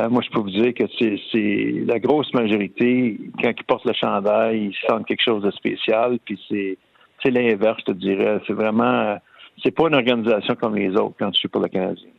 Euh, 0.00 0.08
moi, 0.08 0.22
je 0.22 0.30
peux 0.30 0.40
vous 0.40 0.50
dire 0.50 0.74
que 0.74 0.84
c'est, 0.98 1.84
la 1.86 2.00
grosse 2.00 2.32
majorité, 2.34 3.20
quand 3.40 3.52
ils 3.56 3.64
portent 3.64 3.84
le 3.84 3.92
chandail, 3.92 4.72
ils 4.72 4.88
sentent 4.88 5.06
quelque 5.06 5.22
chose 5.22 5.42
de 5.42 5.50
spécial, 5.52 6.18
puis 6.24 6.40
c'est, 6.48 6.76
c'est 7.22 7.30
l'inverse, 7.30 7.78
je 7.86 7.92
te 7.92 7.96
dirais. 7.96 8.40
C'est 8.48 8.52
vraiment, 8.52 9.16
c'est 9.62 9.70
pas 9.70 9.86
une 9.86 9.94
organisation 9.94 10.56
comme 10.56 10.74
les 10.74 10.90
autres 10.96 11.14
quand 11.18 11.32
je 11.32 11.38
suis 11.38 11.48
pour 11.48 11.60
le 11.60 11.68
Canadien. 11.68 12.09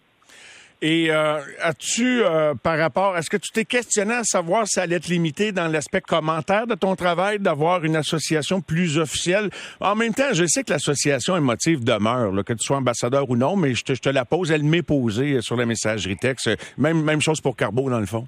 Et 0.83 1.11
euh, 1.11 1.39
as-tu, 1.61 2.23
euh, 2.23 2.55
par 2.55 2.77
rapport, 2.77 3.15
est-ce 3.15 3.29
que 3.29 3.37
tu 3.37 3.51
t'es 3.51 3.65
questionné 3.65 4.13
à 4.15 4.23
savoir 4.23 4.65
si 4.65 4.73
ça 4.73 4.81
allait 4.81 4.95
être 4.95 5.09
limité 5.09 5.51
dans 5.51 5.67
l'aspect 5.67 6.01
commentaire 6.01 6.65
de 6.65 6.73
ton 6.73 6.95
travail, 6.95 7.37
d'avoir 7.37 7.85
une 7.85 7.95
association 7.95 8.61
plus 8.61 8.97
officielle? 8.97 9.51
En 9.79 9.95
même 9.95 10.13
temps, 10.13 10.33
je 10.33 10.43
sais 10.47 10.63
que 10.63 10.71
l'association 10.71 11.37
émotive 11.37 11.83
demeure, 11.83 12.31
là, 12.31 12.41
que 12.41 12.53
tu 12.53 12.65
sois 12.65 12.77
ambassadeur 12.77 13.29
ou 13.29 13.35
non, 13.35 13.55
mais 13.55 13.75
je 13.75 13.83
te, 13.83 13.93
je 13.93 14.01
te 14.01 14.09
la 14.09 14.25
pose, 14.25 14.51
elle 14.51 14.63
m'est 14.63 14.81
posée 14.81 15.41
sur 15.41 15.55
la 15.55 15.67
messagerie 15.67 16.17
texte. 16.17 16.49
Même, 16.79 17.03
même 17.03 17.21
chose 17.21 17.41
pour 17.41 17.55
Carbo, 17.55 17.87
dans 17.89 17.99
le 17.99 18.07
fond. 18.07 18.27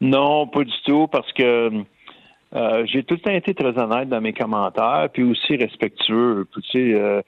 Non, 0.00 0.46
pas 0.46 0.62
du 0.62 0.82
tout, 0.84 1.08
parce 1.08 1.32
que 1.32 1.70
euh, 2.54 2.86
j'ai 2.86 3.02
tout 3.02 3.14
le 3.14 3.20
temps 3.20 3.30
été 3.30 3.54
très 3.54 3.76
honnête 3.78 4.08
dans 4.08 4.20
mes 4.20 4.32
commentaires, 4.32 5.08
puis 5.12 5.22
aussi 5.22 5.56
respectueux. 5.56 6.46
Tu 6.52 6.60
sais, 6.70 6.94
euh, 6.94 7.22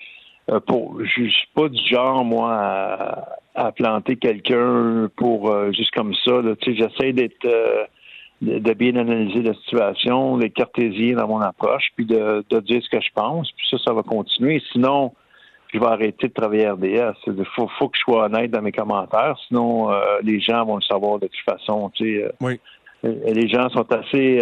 pour, 0.67 1.01
je 1.03 1.29
suis 1.29 1.49
pas 1.55 1.69
du 1.69 1.83
genre, 1.87 2.25
moi, 2.25 3.37
à, 3.55 3.73
planter 3.73 4.17
quelqu'un 4.17 5.09
pour 5.17 5.51
euh, 5.51 5.73
juste 5.73 5.93
comme 5.93 6.15
ça. 6.25 6.33
Tu 6.61 6.75
sais, 6.75 6.77
j'essaie 6.77 7.13
d'être 7.13 7.45
euh, 7.47 7.85
de, 8.43 8.73
bien 8.75 8.97
analyser 8.97 9.43
la 9.43 9.55
situation, 9.55 10.37
les 10.37 10.51
cartésiens 10.51 11.17
dans 11.17 11.29
mon 11.29 11.41
approche, 11.41 11.91
puis 11.97 12.05
de, 12.05 12.45
de 12.51 12.61
dire 12.61 12.83
ce 12.83 12.91
que 12.91 13.03
je 13.03 13.11
pense. 13.15 13.51
Puis 13.53 13.67
ça, 13.71 13.79
ça 13.79 13.93
va 13.95 14.03
continuer. 14.03 14.63
Sinon, 14.73 15.15
je 15.73 15.79
vais 15.79 15.87
arrêter 15.87 16.29
de 16.29 16.33
travailler 16.33 16.69
RDS. 16.69 17.17
Il 17.27 17.45
faut, 17.57 17.69
faut 17.79 17.89
que 17.89 17.97
je 17.97 18.03
sois 18.03 18.27
honnête 18.27 18.51
dans 18.51 18.63
mes 18.63 18.73
commentaires, 18.73 19.37
sinon 19.49 19.91
les 20.23 20.39
gens 20.41 20.65
vont 20.65 20.77
le 20.77 20.83
savoir 20.83 21.19
de 21.19 21.27
toute 21.27 21.45
façon. 21.45 21.91
Tu 21.95 22.21
sais, 22.21 22.33
oui. 22.41 22.61
Les 23.03 23.49
gens 23.49 23.69
sont 23.71 23.91
assez 23.93 24.39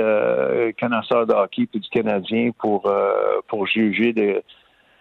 connaisseurs 0.79 1.27
de 1.27 1.33
hockey 1.33 1.67
et 1.75 1.79
du 1.79 1.89
Canadien 1.89 2.51
pour 2.59 2.93
pour 3.49 3.67
juger 3.67 4.13
de 4.13 4.43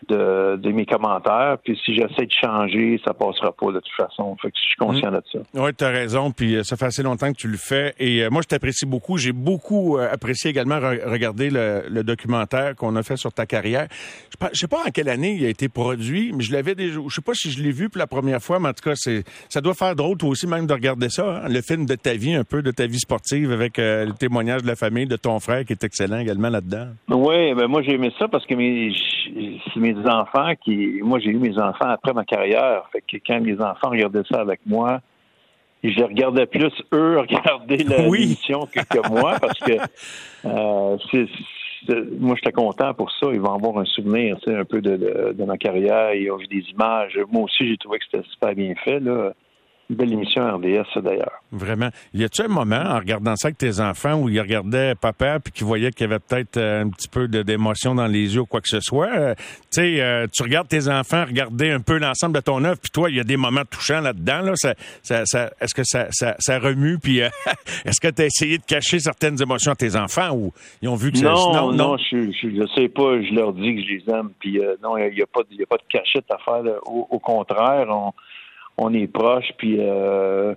de, 0.08 0.56
de, 0.58 0.72
mes 0.72 0.86
commentaires. 0.86 1.58
Puis 1.64 1.80
si 1.84 1.94
j'essaie 1.94 2.26
de 2.26 2.32
changer, 2.32 3.00
ça 3.06 3.14
passera 3.14 3.52
pas 3.52 3.68
de 3.68 3.80
toute 3.80 3.96
façon. 3.96 4.36
Fait 4.42 4.50
que 4.50 4.58
je 4.58 4.68
suis 4.68 4.76
conscient 4.78 5.12
de 5.12 5.22
ça. 5.32 5.40
Oui, 5.54 5.72
tu 5.78 5.84
as 5.84 5.90
raison. 5.90 6.32
Puis 6.32 6.56
euh, 6.56 6.64
ça 6.64 6.76
fait 6.76 6.86
assez 6.86 7.04
longtemps 7.04 7.32
que 7.32 7.38
tu 7.38 7.48
le 7.48 7.58
fais. 7.58 7.94
Et 8.00 8.24
euh, 8.24 8.30
moi, 8.30 8.42
je 8.42 8.48
t'apprécie 8.48 8.86
beaucoup. 8.86 9.18
J'ai 9.18 9.32
beaucoup 9.32 9.98
euh, 9.98 10.12
apprécié 10.12 10.50
également 10.50 10.80
regarder 10.80 11.50
le, 11.50 11.84
le 11.90 12.04
documentaire 12.04 12.76
qu'on 12.76 12.96
a 12.96 13.04
fait 13.04 13.18
sur 13.18 13.32
ta 13.34 13.46
carrière. 13.46 13.88
Je 14.54 14.60
sais 14.60 14.68
pas 14.68 14.80
en 14.86 14.92
quelle 14.92 15.10
année 15.10 15.36
il 15.40 15.46
a 15.46 15.50
été 15.50 15.70
produit, 15.70 16.32
mais 16.34 16.44
je 16.44 16.52
l'avais 16.52 16.76
déjà. 16.76 17.00
Je 17.08 17.14
sais 17.14 17.22
pas 17.22 17.34
si 17.34 17.52
je 17.52 17.62
l'ai 17.62 17.72
vu 17.72 17.90
pour 17.90 18.00
la 18.00 18.08
première 18.08 18.42
fois, 18.42 18.60
mais 18.60 18.70
en 18.70 18.74
tout 18.74 18.84
cas, 18.84 18.96
c'est 18.96 19.24
ça 19.50 19.62
doit 19.62 19.74
faire 19.74 19.96
drôle 19.96 20.18
toi 20.18 20.30
aussi 20.30 20.48
même 20.48 20.66
de 20.66 20.74
regarder 20.74 21.10
ça, 21.10 21.44
hein, 21.44 21.50
le 21.50 21.62
film 21.62 21.86
de 21.86 21.96
ta 21.96 22.14
vie, 22.14 22.34
un 22.34 22.44
peu 22.44 22.62
de 22.62 22.72
ta 22.72 22.88
vie 22.88 23.00
sportive 23.00 23.52
avec 23.52 23.78
le 23.78 24.12
témoignage 24.14 24.64
de 24.64 24.68
la 24.68 24.76
famille, 24.76 25.06
de 25.06 25.16
ton 25.16 25.40
frère 25.40 25.66
qui 25.66 25.74
est 25.74 25.84
excellent 25.84 26.20
également 26.20 26.50
là-dedans. 26.50 26.88
Oui, 27.10 27.54
ben 27.54 27.68
moi 27.68 27.82
j'ai 27.82 27.94
aimé 27.94 28.12
ça 28.18 28.28
parce 28.28 28.46
que 28.46 28.56
mes, 28.56 28.92
mes 29.76 29.91
des 29.94 30.08
enfants 30.08 30.54
qui. 30.64 31.00
Moi, 31.02 31.20
j'ai 31.20 31.30
eu 31.30 31.38
mes 31.38 31.58
enfants 31.58 31.90
après 31.90 32.14
ma 32.14 32.26
carrière. 32.26 32.84
Fait 32.92 33.02
que 33.02 33.18
quand 33.26 33.42
mes 33.42 33.60
enfants 33.62 33.90
regardaient 33.90 34.24
ça 34.30 34.42
avec 34.42 34.62
moi, 34.66 35.02
je 35.84 36.04
regardais 36.04 36.46
plus 36.46 36.72
eux 36.94 37.20
regarder 37.20 37.78
l'émission 37.78 38.68
que, 38.68 39.10
moi 39.10 39.38
parce 39.40 39.60
que 39.60 39.74
euh, 40.46 40.98
moi, 42.20 42.36
j'étais 42.36 42.52
content 42.52 42.94
pour 42.94 43.12
ça. 43.12 43.28
Ils 43.34 43.42
vont 43.42 43.56
avoir 43.56 43.78
un 43.80 43.86
souvenir, 43.86 44.38
un 44.48 44.66
peu 44.66 44.82
de, 44.82 45.34
de, 45.34 45.44
ma 45.44 45.58
carrière. 45.58 46.14
Ils 46.14 46.32
ont 46.32 46.38
vu 46.38 46.48
des 46.48 46.64
images. 46.70 47.20
Moi 47.32 47.44
aussi, 47.44 47.68
j'ai 47.68 47.78
trouvé 47.78 48.00
que 48.00 48.06
c'était 48.12 48.28
super 48.30 48.54
bien 48.54 48.74
fait. 48.84 49.00
Là 49.00 49.34
belle 49.96 50.14
émission 50.14 50.44
RDS, 50.56 51.02
d'ailleurs. 51.02 51.42
Vraiment. 51.52 51.90
Y 52.14 52.24
a-tu 52.24 52.44
un 52.44 52.48
moment, 52.48 52.82
en 52.82 52.98
regardant 52.98 53.36
ça 53.36 53.48
avec 53.48 53.58
tes 53.58 53.80
enfants, 53.80 54.16
où 54.16 54.30
ils 54.30 54.40
regardaient 54.40 54.96
papa 54.96 55.40
puis 55.40 55.52
qu'ils 55.52 55.66
voyaient 55.66 55.92
qu'il 55.92 56.08
y 56.08 56.10
avait 56.10 56.20
peut-être 56.20 56.58
euh, 56.58 56.84
un 56.84 56.90
petit 56.90 57.10
peu 57.10 57.28
d'émotion 57.28 57.96
dans 57.96 58.08
les 58.08 58.36
yeux 58.36 58.42
ou 58.42 58.46
quoi 58.46 58.62
que 58.62 58.70
ce 58.70 58.80
soit? 58.80 59.12
Euh, 59.14 59.36
tu 59.36 59.82
sais, 59.82 60.02
euh, 60.02 60.28
tu 60.32 60.44
regardes 60.44 60.68
tes 60.68 60.88
enfants 60.88 61.26
regarder 61.26 61.72
un 61.72 61.80
peu 61.80 61.98
l'ensemble 61.98 62.36
de 62.36 62.42
ton 62.42 62.64
œuvre, 62.64 62.80
puis 62.80 62.92
toi, 62.92 63.10
il 63.10 63.18
y 63.18 63.20
a 63.20 63.24
des 63.24 63.38
moments 63.38 63.66
touchants 63.70 64.02
là-dedans. 64.02 64.42
Là. 64.42 64.52
Ça, 64.56 64.74
ça, 65.04 65.52
est-ce 65.60 65.74
que 65.74 65.84
ça, 65.84 66.08
ça, 66.12 66.60
remue? 66.60 66.98
Puis 66.98 67.20
est-ce 67.86 68.00
que 68.00 68.08
tu 68.08 68.22
as 68.22 68.26
essayé 68.26 68.58
de 68.58 68.64
cacher 68.64 69.00
certaines 69.00 69.42
émotions 69.42 69.72
à 69.72 69.76
tes 69.76 69.96
enfants 69.96 70.32
ou 70.34 70.54
ils 70.82 70.90
ont 70.90 70.96
vu 70.96 71.12
que 71.12 71.20
non, 71.20 71.36
ça... 71.36 71.62
Non, 71.62 71.74
non, 71.74 71.98
je, 71.98 72.32
je, 72.32 72.68
sais 72.76 72.88
pas. 72.88 73.22
Je 73.22 73.34
leur 73.34 73.54
dis 73.54 73.76
que 73.76 73.82
je 73.82 73.88
les 73.88 74.04
aime. 74.14 74.32
Puis 74.40 74.60
non, 74.82 74.98
il 74.98 75.14
n'y 75.14 75.22
a, 75.22 75.28
pas 75.28 75.42
de, 75.42 75.62
a 75.62 75.66
pas 75.66 75.78
de 75.78 75.84
cachette 75.90 76.26
à 76.30 76.38
faire. 76.38 76.64
Au, 76.86 77.08
au, 77.10 77.20
contraire, 77.20 77.88
on 77.90 78.14
on 78.82 78.94
est 78.94 79.08
proche, 79.08 79.52
puis 79.58 79.78
euh, 79.80 80.56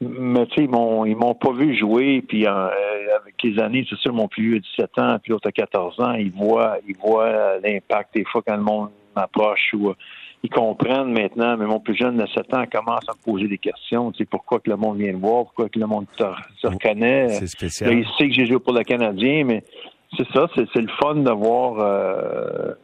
mais 0.00 0.46
tu 0.46 0.56
sais, 0.56 0.64
ils 0.64 0.70
m'ont 0.70 1.04
ils 1.06 1.16
m'ont 1.16 1.34
pas 1.34 1.52
vu 1.52 1.76
jouer, 1.76 2.22
puis 2.26 2.46
euh, 2.46 2.50
avec 2.50 3.34
les 3.42 3.58
années, 3.58 3.86
c'est 3.88 3.98
sûr, 3.98 4.12
mon 4.12 4.28
plus 4.28 4.50
vieux 4.50 4.56
a 4.56 4.60
17 4.60 4.98
ans, 4.98 5.18
puis 5.22 5.32
l'autre 5.32 5.48
a 5.48 5.52
14 5.52 6.00
ans, 6.00 6.12
ils 6.12 6.30
voient 6.30 6.76
ils 6.86 6.96
voient 6.96 7.58
l'impact 7.62 8.14
des 8.14 8.24
fois 8.24 8.42
quand 8.46 8.56
le 8.56 8.62
monde 8.62 8.90
m'approche 9.16 9.72
ou 9.72 9.88
euh, 9.88 9.94
ils 10.42 10.50
comprennent 10.50 11.12
maintenant, 11.12 11.56
mais 11.56 11.64
mon 11.64 11.80
plus 11.80 11.96
jeune 11.96 12.18
de 12.18 12.26
7 12.26 12.52
ans 12.54 12.64
commence 12.70 13.08
à 13.08 13.12
me 13.12 13.32
poser 13.32 13.48
des 13.48 13.56
questions. 13.56 14.12
Tu 14.12 14.18
sais, 14.18 14.24
pourquoi 14.26 14.60
que 14.60 14.68
le 14.68 14.76
monde 14.76 14.98
vient 14.98 15.14
me 15.14 15.18
voir, 15.18 15.44
pourquoi 15.44 15.70
que 15.70 15.78
le 15.78 15.86
monde 15.86 16.04
se 16.18 16.66
reconnaît. 16.66 17.30
C'est 17.30 17.46
spécial. 17.46 17.94
il 17.94 18.06
sait 18.18 18.28
que 18.28 18.34
j'ai 18.34 18.44
joué 18.44 18.58
pour 18.58 18.74
le 18.74 18.82
Canadien, 18.82 19.44
mais 19.44 19.64
c'est 20.18 20.28
ça, 20.34 20.46
c'est 20.54 20.82
le 20.82 20.90
fun 21.00 21.14
de 21.14 21.30
voir 21.30 22.74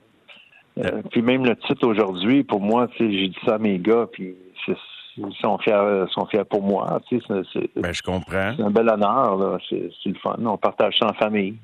euh, 0.78 1.02
puis 1.10 1.22
même 1.22 1.44
le 1.44 1.56
titre 1.56 1.87
aujourd'hui, 1.87 2.44
pour 2.44 2.60
moi, 2.60 2.88
tu 2.88 2.99
sais, 2.99 3.12
j'ai 3.12 3.28
dit 3.28 3.38
ça 3.44 3.56
à 3.56 3.58
mes 3.58 3.78
gars, 3.78 4.06
puis 4.10 4.34
ils 4.69 5.35
sont 5.40 5.59
fiers, 5.59 6.05
sont 6.12 6.26
fiers 6.26 6.45
pour 6.45 6.62
moi. 6.62 7.00
Tu 7.09 7.21
sais, 7.21 7.71
ben, 7.76 7.93
je 7.93 8.02
comprends. 8.02 8.55
C'est 8.57 8.62
un 8.62 8.71
bel 8.71 8.88
honneur, 8.88 9.59
C'est 9.69 9.90
le 10.07 10.14
fun. 10.14 10.37
On 10.45 10.57
partage 10.57 10.99
ça 10.99 11.07
en 11.07 11.14
famille. 11.14 11.57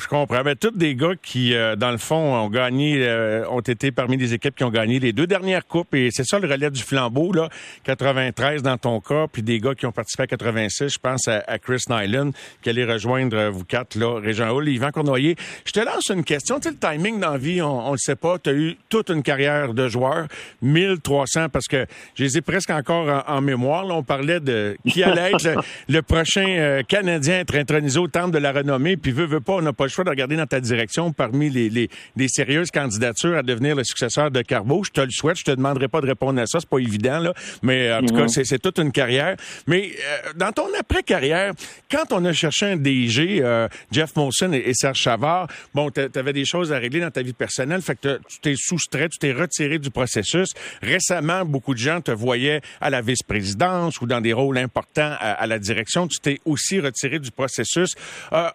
Je 0.00 0.06
comprends. 0.06 0.42
Mais 0.44 0.54
tous 0.54 0.70
des 0.70 0.94
gars 0.94 1.14
qui, 1.20 1.54
euh, 1.54 1.74
dans 1.74 1.90
le 1.90 1.98
fond, 1.98 2.36
ont 2.36 2.48
gagné, 2.48 2.98
euh, 2.98 3.44
ont 3.50 3.60
été 3.60 3.90
parmi 3.90 4.16
les 4.16 4.32
équipes 4.32 4.54
qui 4.54 4.62
ont 4.62 4.70
gagné 4.70 5.00
les 5.00 5.12
deux 5.12 5.26
dernières 5.26 5.66
coupes. 5.66 5.92
Et 5.94 6.10
c'est 6.12 6.24
ça 6.24 6.38
le 6.38 6.46
relais 6.46 6.70
du 6.70 6.82
flambeau, 6.82 7.32
là. 7.32 7.48
93 7.82 8.62
dans 8.62 8.78
ton 8.78 9.00
cas, 9.00 9.26
puis 9.32 9.42
des 9.42 9.58
gars 9.58 9.74
qui 9.74 9.86
ont 9.86 9.92
participé 9.92 10.22
à 10.24 10.26
86. 10.28 10.88
Je 10.88 10.98
pense 10.98 11.26
à, 11.26 11.58
Chris 11.58 11.82
Nyland, 11.90 12.30
qui 12.62 12.70
allait 12.70 12.84
rejoindre 12.84 13.36
euh, 13.36 13.50
vous 13.50 13.64
quatre, 13.64 13.96
là, 13.96 14.20
Régent 14.20 14.54
Hull, 14.54 14.68
Yvan 14.68 14.92
Cournoyer. 14.92 15.34
Je 15.64 15.72
te 15.72 15.80
lance 15.80 16.08
une 16.10 16.24
question. 16.24 16.60
Tu 16.60 16.68
sais, 16.68 16.74
le 16.74 16.78
timing 16.78 17.18
dans 17.18 17.32
la 17.32 17.38
vie, 17.38 17.60
on, 17.60 17.90
le 17.90 17.98
sait 17.98 18.16
pas. 18.16 18.38
Tu 18.38 18.50
as 18.50 18.54
eu 18.54 18.76
toute 18.88 19.10
une 19.10 19.24
carrière 19.24 19.74
de 19.74 19.88
joueur. 19.88 20.28
1300, 20.62 21.48
parce 21.48 21.66
que 21.66 21.86
je 22.14 22.22
les 22.22 22.38
ai 22.38 22.40
presque 22.40 22.70
encore 22.70 23.24
en, 23.26 23.40
mémoire. 23.40 23.84
Là, 23.84 23.94
on 23.94 24.04
parlait 24.04 24.40
de 24.40 24.76
qui 24.86 25.02
allait 25.02 25.32
être 25.32 25.60
le, 25.88 26.02
prochain 26.08 26.82
Canadien 26.86 27.36
à 27.36 27.38
être 27.38 27.56
intronisé 27.56 27.98
au 27.98 28.06
temple 28.06 28.30
de 28.30 28.38
la 28.38 28.52
renommée. 28.52 28.96
Puis 28.96 29.10
veut, 29.10 29.26
veut 29.26 29.40
pas, 29.40 29.54
on 29.54 29.62
n'a 29.62 29.72
pas 29.72 29.87
le 29.88 29.92
choix 29.92 30.04
de 30.04 30.10
regarder 30.10 30.36
dans 30.36 30.46
ta 30.46 30.60
direction 30.60 31.12
parmi 31.12 31.50
les, 31.50 31.88
les, 32.16 32.28
sérieuses 32.28 32.70
candidatures 32.70 33.36
à 33.36 33.42
devenir 33.42 33.74
le 33.74 33.84
successeur 33.84 34.30
de 34.30 34.42
Carbo. 34.42 34.84
Je 34.84 34.90
te 34.90 35.00
le 35.00 35.10
souhaite. 35.10 35.38
Je 35.38 35.44
te 35.44 35.50
demanderai 35.50 35.88
pas 35.88 36.00
de 36.00 36.06
répondre 36.06 36.40
à 36.40 36.46
ça. 36.46 36.60
C'est 36.60 36.68
pas 36.68 36.78
évident, 36.78 37.18
là. 37.18 37.32
Mais 37.62 37.92
en 37.92 38.02
tout 38.02 38.14
cas, 38.14 38.28
c'est 38.28 38.58
toute 38.58 38.78
une 38.78 38.92
carrière. 38.92 39.36
Mais 39.66 39.90
euh, 39.90 40.32
dans 40.36 40.52
ton 40.52 40.66
après-carrière, 40.78 41.54
quand 41.90 42.12
on 42.12 42.24
a 42.24 42.32
cherché 42.32 42.66
un 42.66 42.76
DG, 42.76 43.38
euh, 43.40 43.68
Jeff 43.90 44.14
Monson 44.14 44.52
et, 44.52 44.72
Serge 44.74 44.98
Chavard, 44.98 45.48
bon, 45.74 45.90
tu 45.90 46.00
avais 46.14 46.32
des 46.32 46.44
choses 46.44 46.72
à 46.72 46.78
régler 46.78 47.00
dans 47.00 47.10
ta 47.10 47.22
vie 47.22 47.32
personnelle. 47.32 47.80
Fait 47.80 47.98
que 47.98 48.20
tu 48.28 48.40
t'es 48.40 48.54
soustrait, 48.56 49.08
tu 49.08 49.18
t'es 49.18 49.32
retiré 49.32 49.78
du 49.78 49.90
processus. 49.90 50.50
Récemment, 50.82 51.44
beaucoup 51.44 51.72
de 51.72 51.78
gens 51.78 52.00
te 52.00 52.10
voyaient 52.10 52.60
à 52.80 52.90
la 52.90 53.00
vice-présidence 53.00 54.00
ou 54.00 54.06
dans 54.06 54.20
des 54.20 54.34
rôles 54.34 54.58
importants 54.58 55.16
à, 55.18 55.46
la 55.46 55.58
direction. 55.58 56.06
Tu 56.08 56.18
t'es 56.18 56.40
aussi 56.44 56.78
retiré 56.78 57.18
du 57.18 57.30
processus. 57.30 57.94
Euh, 58.32 58.50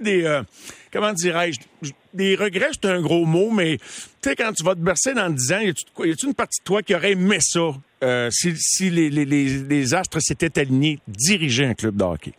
des, 0.00 0.07
euh, 0.08 0.42
comment 0.92 1.12
dirais-je, 1.12 1.60
des 2.14 2.34
regrets, 2.36 2.70
c'est 2.72 2.86
un 2.86 3.00
gros 3.00 3.24
mot, 3.24 3.50
mais 3.50 3.78
tu 3.78 3.84
sais, 4.22 4.36
quand 4.36 4.52
tu 4.52 4.64
vas 4.64 4.74
te 4.74 4.80
bercer 4.80 5.14
dans 5.14 5.30
10 5.30 5.52
ans, 5.52 5.60
y 5.60 6.10
a-tu 6.10 6.26
une 6.26 6.34
partie 6.34 6.60
de 6.60 6.64
toi 6.64 6.82
qui 6.82 6.94
aurait 6.94 7.12
aimé 7.12 7.38
ça 7.40 7.74
euh, 8.02 8.28
si, 8.30 8.90
les, 8.90 9.94
astres 9.94 10.20
s'étaient 10.20 10.60
alignés, 10.60 10.98
diriger 11.06 11.66
un 11.66 11.74
club 11.74 11.96
de 11.96 12.04
hockey? 12.04 12.32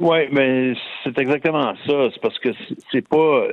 Oui, 0.00 0.18
mais 0.30 0.74
c'est 1.02 1.18
exactement 1.18 1.74
ça. 1.86 2.08
C'est 2.12 2.20
parce 2.20 2.38
que 2.38 2.50
c'est 2.92 3.06
pas, 3.06 3.48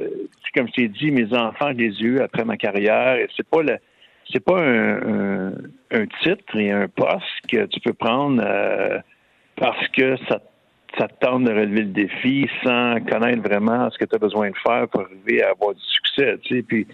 comme 0.54 0.68
je 0.68 0.74
t'ai 0.74 0.88
dit, 0.88 1.12
mes 1.12 1.34
enfants, 1.34 1.70
les 1.70 1.86
ai 1.86 2.04
eus 2.04 2.20
après 2.20 2.46
ma 2.46 2.56
carrière, 2.56 3.18
c'est 3.36 3.48
pas 3.48 3.64
le, 3.64 3.78
c'est 4.32 4.44
pas 4.44 4.60
un, 4.60 5.52
titre 6.24 6.58
et 6.58 6.72
un 6.72 6.88
poste 6.88 7.24
que 7.50 7.66
tu 7.68 7.80
peux 7.80 7.94
prendre 7.94 8.42
euh, 8.46 9.00
parce 9.56 9.88
que 9.90 10.18
ça 10.28 10.40
te 10.40 10.46
ça 10.98 11.08
te 11.08 11.26
tente 11.26 11.44
de 11.44 11.52
relever 11.52 11.82
le 11.82 11.92
défi 11.92 12.48
sans 12.64 13.00
connaître 13.02 13.42
vraiment 13.42 13.90
ce 13.90 13.98
que 13.98 14.06
tu 14.06 14.16
as 14.16 14.20
besoin 14.20 14.50
de 14.50 14.56
faire 14.66 14.88
pour 14.88 15.02
arriver 15.02 15.44
à 15.44 15.50
avoir 15.50 15.74
du 15.74 15.82
succès. 15.82 16.38
Tu 16.44 16.56
sais. 16.56 16.64
Puis 16.64 16.88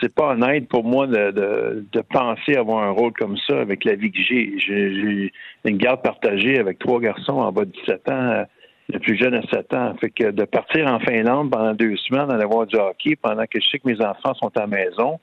c'est 0.00 0.14
pas 0.14 0.32
honnête 0.32 0.68
pour 0.68 0.84
moi 0.84 1.06
de, 1.06 1.30
de, 1.30 1.86
de, 1.92 2.00
penser 2.00 2.56
avoir 2.56 2.84
un 2.84 2.90
rôle 2.90 3.12
comme 3.12 3.36
ça 3.38 3.60
avec 3.60 3.84
la 3.84 3.94
vie 3.94 4.12
que 4.12 4.20
j'ai. 4.20 4.54
J'ai 4.58 5.32
une 5.64 5.78
garde 5.78 6.02
partagée 6.02 6.58
avec 6.58 6.78
trois 6.78 7.00
garçons 7.00 7.38
en 7.38 7.50
bas 7.50 7.64
de 7.64 7.72
17 7.72 8.08
ans, 8.10 8.44
le 8.92 8.98
plus 9.00 9.16
jeune 9.16 9.34
à 9.34 9.42
7 9.52 9.74
ans. 9.74 9.94
Fait 10.00 10.10
que 10.10 10.30
de 10.30 10.44
partir 10.44 10.86
en 10.86 11.00
Finlande 11.00 11.50
pendant 11.50 11.74
deux 11.74 11.96
semaines, 11.96 12.30
aller 12.30 12.44
voir 12.44 12.66
du 12.66 12.76
hockey 12.76 13.16
pendant 13.16 13.44
que 13.44 13.60
je 13.60 13.68
sais 13.68 13.78
que 13.78 13.88
mes 13.88 14.00
enfants 14.00 14.34
sont 14.34 14.56
à 14.56 14.60
la 14.60 14.66
maison, 14.66 15.18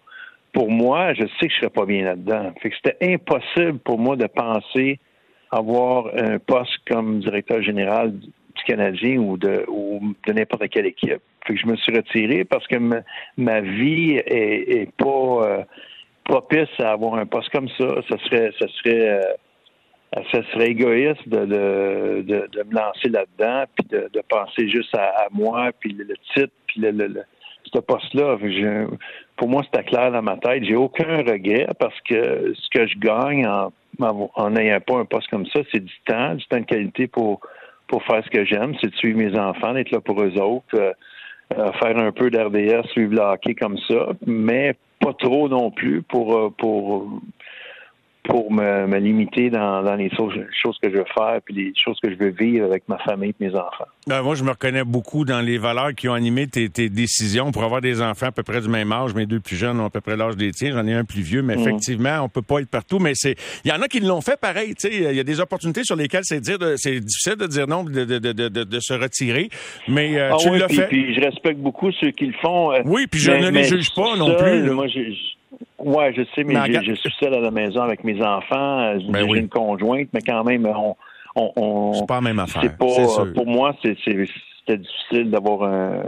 pour 0.53 0.70
moi, 0.70 1.13
je 1.13 1.24
sais 1.39 1.48
que 1.48 1.53
je 1.53 1.60
serais 1.60 1.70
pas 1.70 1.86
bien 1.86 2.03
là-dedans. 2.03 2.51
Fait 2.62 2.70
que 2.70 2.75
c'était 2.75 3.13
impossible 3.13 3.80
pour 3.80 3.98
moi 3.98 4.18
de 4.18 4.27
penser 4.27 5.00
avoir 5.51 6.08
un 6.15 6.39
poste 6.39 6.77
comme 6.89 7.20
directeur 7.20 7.62
général 7.62 8.13
du 8.13 8.63
Canadien 8.65 9.17
ou 9.17 9.38
de, 9.38 9.65
n'importe 10.27 10.70
quelle 10.70 10.86
équipe. 10.86 11.22
Je 11.50 11.67
me 11.67 11.75
suis 11.75 11.96
retiré 11.96 12.46
parce 12.46 12.65
que 12.67 12.77
ma, 13.38 13.62
vie 13.62 14.22
est, 14.25 14.89
pas 14.96 15.05
euh, 15.08 15.63
propice 16.24 16.70
à 16.79 16.91
avoir 16.91 17.15
un 17.15 17.25
poste 17.25 17.50
comme 17.50 17.67
ça. 17.70 18.01
Ça 18.10 18.17
serait, 18.25 18.51
serait, 18.60 19.24
euh, 20.15 20.24
serait 20.31 20.70
égoïste 20.70 21.27
de, 21.27 22.24
me 22.24 22.74
lancer 22.74 23.10
là-dedans, 23.10 23.65
puis 23.75 23.88
de, 23.89 24.22
penser 24.29 24.70
juste 24.70 24.96
à, 24.96 25.27
moi, 25.31 25.72
puis 25.79 25.93
le, 25.93 26.15
titre, 26.34 26.53
puis 26.67 26.81
le, 26.81 27.24
ce 27.74 27.79
poste-là. 27.79 28.38
Pour 29.36 29.50
moi, 29.50 29.63
c'était 29.65 29.84
clair 29.84 30.12
dans 30.12 30.22
ma 30.22 30.38
tête. 30.38 30.63
J'ai 30.63 30.75
aucun 30.75 31.17
regret 31.17 31.67
parce 31.79 32.00
que 32.01 32.53
ce 32.53 32.70
que 32.70 32.88
je 32.88 32.98
gagne 33.00 33.48
en 33.48 33.72
en 34.00 34.50
n'ayant 34.50 34.80
pas 34.80 34.98
un 34.98 35.06
poste 35.06 35.30
comme 35.30 35.46
ça, 35.48 35.60
c'est 35.72 35.84
du 35.84 35.94
temps, 36.06 36.36
du 36.36 36.46
temps 36.46 36.60
de 36.60 36.66
qualité 36.66 37.08
pour, 37.08 37.42
pour 37.88 38.04
faire 38.04 38.24
ce 38.24 38.30
que 38.30 38.46
j'aime, 38.46 38.74
c'est 38.82 38.90
de 38.90 38.96
suivre 38.96 39.18
mes 39.20 39.38
enfants, 39.38 39.74
d'être 39.74 39.92
là 39.92 40.00
pour 40.00 40.22
eux 40.22 40.38
autres, 40.40 40.76
euh, 40.76 40.94
euh, 41.58 41.72
faire 41.74 41.98
un 41.98 42.12
peu 42.12 42.30
d'RDS, 42.30 42.88
suivre 42.92 43.14
le 43.14 43.22
hockey 43.22 43.54
comme 43.56 43.78
ça, 43.90 44.08
mais 44.26 44.76
pas 45.00 45.14
trop 45.14 45.50
non 45.50 45.72
plus 45.72 46.02
pour, 46.04 46.38
euh, 46.38 46.50
pour 46.58 47.22
pour 48.24 48.51
me, 48.51 48.86
me 48.86 48.98
limiter 49.00 49.50
dans, 49.50 49.82
dans, 49.82 49.96
les 49.96 50.10
choses 50.12 50.34
que 50.82 50.90
je 50.90 50.98
veux 50.98 51.06
faire 51.13 51.40
puis 51.44 51.56
les 51.56 51.74
choses 51.75 51.98
que 52.01 52.12
je 52.12 52.16
veux 52.16 52.30
vivre 52.30 52.66
avec 52.66 52.88
ma 52.88 52.98
famille 53.00 53.34
et 53.40 53.46
mes 53.46 53.56
enfants. 53.56 53.88
Ben, 54.08 54.22
moi, 54.22 54.36
je 54.36 54.44
me 54.44 54.51
reconnais 54.51 54.84
beaucoup 54.84 55.25
dans 55.25 55.42
les 55.42 55.58
valeurs 55.58 55.94
qui 55.96 56.08
ont 56.08 56.13
animé 56.13 56.48
tes, 56.48 56.70
tes, 56.70 56.90
décisions 56.90 57.51
pour 57.51 57.63
avoir 57.63 57.82
des 57.82 58.01
enfants 58.01 58.28
à 58.28 58.32
peu 58.32 58.44
près 58.44 58.62
du 58.62 58.68
même 58.68 58.92
âge. 58.92 59.16
Mes 59.16 59.25
deux 59.25 59.40
plus 59.40 59.56
jeunes 59.56 59.80
ont 59.80 59.86
à 59.86 59.90
peu 59.90 60.01
près 60.01 60.16
l'âge 60.16 60.38
des 60.38 60.51
tiens. 60.51 60.72
J'en 60.72 60.86
ai 60.86 60.94
un 60.94 61.04
plus 61.04 61.22
vieux, 61.22 61.42
mais 61.42 61.56
mhm. 61.56 61.62
effectivement, 61.62 62.22
on 62.22 62.30
peut 62.30 62.42
pas 62.42 62.60
être 62.60 62.70
partout. 62.70 63.00
Mais 63.00 63.13
c'est, 63.16 63.36
il 63.66 63.72
y 63.72 63.74
en 63.74 63.82
a 63.82 63.88
qui 63.88 64.00
l'ont 64.00 64.22
fait 64.22 64.40
pareil. 64.40 64.75
Tu 64.75 64.90
sais, 64.90 64.96
il 64.96 65.16
y 65.16 65.20
a 65.20 65.24
des 65.24 65.40
opportunités 65.40 65.84
sur 65.84 65.96
lesquelles 65.96 66.24
c'est 66.24 66.42
dire, 66.42 66.58
c'est 66.75 67.00
difficile 67.00 67.36
de 67.36 67.48
dire 67.48 67.68
non, 67.68 67.84
de, 67.84 68.06
de, 68.06 68.20
de, 68.20 68.80
se 68.80 68.94
retirer. 68.94 69.50
Mais 69.88 70.20
euh, 70.20 70.32
ah 70.34 70.38
tu 70.38 70.50
l'as 70.56 70.68
fait. 70.68 70.88
Puis 70.88 71.16
je 71.16 71.22
respecte 71.22 71.60
beaucoup 71.60 71.92
ceux 71.94 72.12
qui 72.12 72.28
le 72.28 72.34
font. 72.42 72.72
Euh, 72.72 72.82
oui, 72.86 73.08
puis 73.08 73.20
je 73.20 73.32
ne 73.32 73.50
les 73.50 73.63
juge 73.63 73.94
pas 73.96 74.16
non 74.16 74.36
plus. 74.36 74.70
Moi, 74.70 74.88
je 74.88 75.13
sais, 76.36 76.43
mais, 76.43 76.55
je, 76.84 76.93
suis 76.93 77.13
seul 77.20 77.34
à 77.34 77.39
la 77.39 77.51
maison 77.51 77.81
avec 77.81 78.03
mes 78.03 78.22
enfants. 78.24 78.79
Euh, 78.79 79.00
ben 79.10 79.27
j'ai 79.29 79.39
une 79.39 79.50
conjointe, 79.50 80.10
mais 80.13 80.22
quand 80.22 80.43
même, 80.43 80.65
on. 80.65 80.96
on, 81.36 81.51
on 81.55 81.93
c'est 81.93 82.08
pas 82.08 82.15
la 82.15 82.22
même 82.22 82.39
affaire. 82.39 82.77
Pour 82.77 83.48
moi, 83.48 83.75
c'est, 83.84 83.98
c'était 84.03 84.77
difficile 84.77 85.31
d'avoir 85.31 85.63
un, 85.63 86.03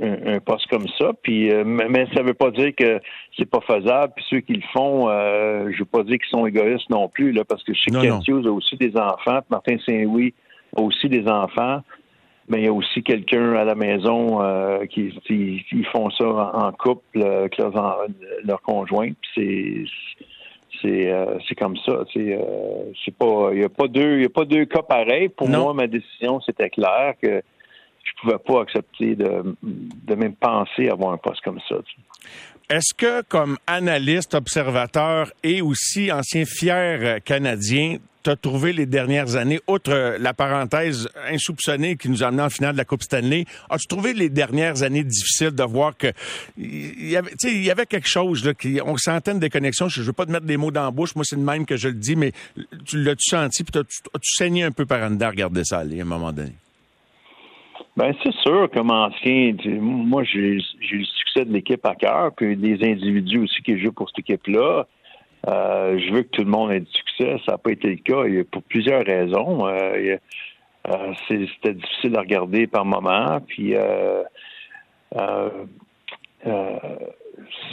un, 0.00 0.40
poste 0.40 0.66
comme 0.68 0.86
ça. 0.98 1.12
Puis, 1.22 1.52
euh, 1.52 1.64
mais 1.64 2.06
ça 2.14 2.22
veut 2.22 2.34
pas 2.34 2.50
dire 2.50 2.72
que 2.76 3.00
c'est 3.36 3.48
pas 3.48 3.60
faisable. 3.60 4.12
Puis 4.16 4.24
ceux 4.28 4.40
qui 4.40 4.54
le 4.54 4.62
font, 4.72 5.08
euh, 5.08 5.70
je 5.70 5.78
veux 5.80 5.84
pas 5.84 6.02
dire 6.02 6.18
qu'ils 6.18 6.30
sont 6.30 6.46
égoïstes 6.46 6.90
non 6.90 7.08
plus, 7.08 7.32
là, 7.32 7.44
parce 7.44 7.62
que 7.62 7.74
je 7.74 7.80
sais 7.80 7.90
que 7.90 8.48
a 8.48 8.52
aussi 8.52 8.76
des 8.76 8.96
enfants, 8.96 9.40
Martin 9.50 9.76
Saint-Louis 9.86 10.34
a 10.76 10.80
aussi 10.80 11.08
des 11.08 11.26
enfants 11.28 11.82
mais 12.50 12.58
il 12.58 12.64
y 12.64 12.68
a 12.68 12.72
aussi 12.72 13.02
quelqu'un 13.02 13.54
à 13.54 13.64
la 13.64 13.76
maison 13.76 14.42
euh, 14.42 14.84
qui, 14.86 15.14
ils 15.30 15.86
font 15.86 16.10
ça 16.10 16.24
en, 16.26 16.72
couple 16.72 17.22
euh, 17.22 17.40
avec 17.40 17.56
leur, 17.58 18.06
leur 18.44 18.60
conjoint. 18.62 19.12
C'est 19.34 19.84
c'est 20.82 21.12
euh, 21.12 21.38
c'est 21.48 21.54
comme 21.54 21.76
ça. 21.76 22.04
C'est 22.12 23.14
pas 23.16 23.50
il 23.52 23.60
y 23.60 23.64
a 23.64 23.68
pas 23.68 23.86
deux 23.86 24.16
il 24.16 24.22
y 24.22 24.26
a 24.26 24.30
pas 24.30 24.44
deux 24.44 24.64
cas 24.64 24.82
pareils. 24.82 25.28
Pour 25.28 25.48
moi, 25.48 25.72
ma 25.74 25.86
décision 25.86 26.40
c'était 26.40 26.70
clair 26.70 27.14
que 27.22 27.40
je 28.02 28.12
pouvais 28.20 28.38
pas 28.38 28.62
accepter 28.62 29.14
de, 29.14 29.54
de 29.62 30.14
même 30.16 30.34
penser 30.34 30.88
avoir 30.88 31.12
un 31.12 31.18
poste 31.18 31.42
comme 31.42 31.60
ça. 31.68 31.76
Est-ce 32.70 32.94
que, 32.96 33.22
comme 33.22 33.58
analyste, 33.66 34.32
observateur 34.34 35.32
et 35.42 35.60
aussi 35.60 36.12
ancien 36.12 36.44
fier 36.44 37.20
canadien, 37.24 37.96
tu 38.22 38.30
as 38.30 38.36
trouvé 38.36 38.72
les 38.72 38.86
dernières 38.86 39.34
années, 39.34 39.58
outre 39.66 40.16
la 40.20 40.34
parenthèse 40.34 41.08
insoupçonnée 41.28 41.96
qui 41.96 42.08
nous 42.08 42.22
a 42.22 42.28
amené 42.28 42.44
en 42.44 42.48
finale 42.48 42.74
de 42.74 42.78
la 42.78 42.84
Coupe 42.84 43.02
Stanley, 43.02 43.44
as-tu 43.68 43.88
trouvé 43.88 44.12
les 44.12 44.28
dernières 44.28 44.84
années 44.84 45.02
difficiles 45.02 45.50
de 45.50 45.64
voir 45.64 45.96
que 45.96 46.12
il 46.56 47.10
y 47.10 47.16
avait, 47.16 47.32
il 47.42 47.64
y 47.64 47.72
avait 47.72 47.86
quelque 47.86 48.08
chose 48.08 48.44
là, 48.44 48.54
qui, 48.54 48.78
on 48.84 48.96
sentait 48.96 49.32
une 49.32 49.40
déconnexion. 49.40 49.88
Je, 49.88 50.02
veux 50.02 50.12
pas 50.12 50.26
te 50.26 50.30
mettre 50.30 50.46
des 50.46 50.56
mots 50.56 50.70
dans 50.70 50.84
la 50.84 50.92
bouche, 50.92 51.16
moi 51.16 51.24
c'est 51.26 51.34
le 51.34 51.42
même 51.42 51.66
que 51.66 51.76
je 51.76 51.88
le 51.88 51.94
dis, 51.94 52.14
mais 52.14 52.30
tu 52.84 53.02
l'as-tu 53.02 53.30
senti, 53.30 53.64
puis 53.64 53.80
as-tu 53.80 54.32
saigné 54.32 54.62
un 54.62 54.70
peu 54.70 54.86
par 54.86 55.02
en 55.02 55.10
dedans 55.10 55.30
regarder 55.30 55.64
ça 55.64 55.78
à 55.78 55.82
un 55.82 56.04
moment 56.04 56.30
donné? 56.30 56.52
Ben 57.96 58.14
c'est 58.22 58.34
sûr, 58.36 58.70
comme 58.70 58.90
ancien, 58.90 59.54
moi 59.80 60.22
j'ai 60.24 60.58
le 60.58 61.04
succès 61.04 61.44
de 61.44 61.52
l'équipe 61.52 61.84
à 61.84 61.94
cœur, 61.94 62.32
puis 62.36 62.56
des 62.56 62.84
individus 62.86 63.40
aussi 63.40 63.62
qui 63.62 63.78
jouent 63.78 63.92
pour 63.92 64.08
cette 64.10 64.20
équipe-là. 64.20 64.86
Euh, 65.48 65.98
je 65.98 66.12
veux 66.12 66.22
que 66.22 66.28
tout 66.28 66.44
le 66.44 66.50
monde 66.50 66.70
ait 66.70 66.80
du 66.80 66.90
succès. 66.90 67.36
Ça 67.46 67.52
n'a 67.52 67.58
pas 67.58 67.72
été 67.72 67.88
le 67.88 67.96
cas 67.96 68.22
pour 68.50 68.62
plusieurs 68.64 69.04
raisons. 69.04 69.66
Euh, 69.66 70.16
euh, 70.88 71.12
c'était 71.28 71.74
difficile 71.74 72.16
à 72.16 72.20
regarder 72.20 72.66
par 72.66 72.84
moment. 72.84 73.40
Puis 73.46 73.62
il 73.62 73.68
y, 73.70 73.76
a 73.76 75.50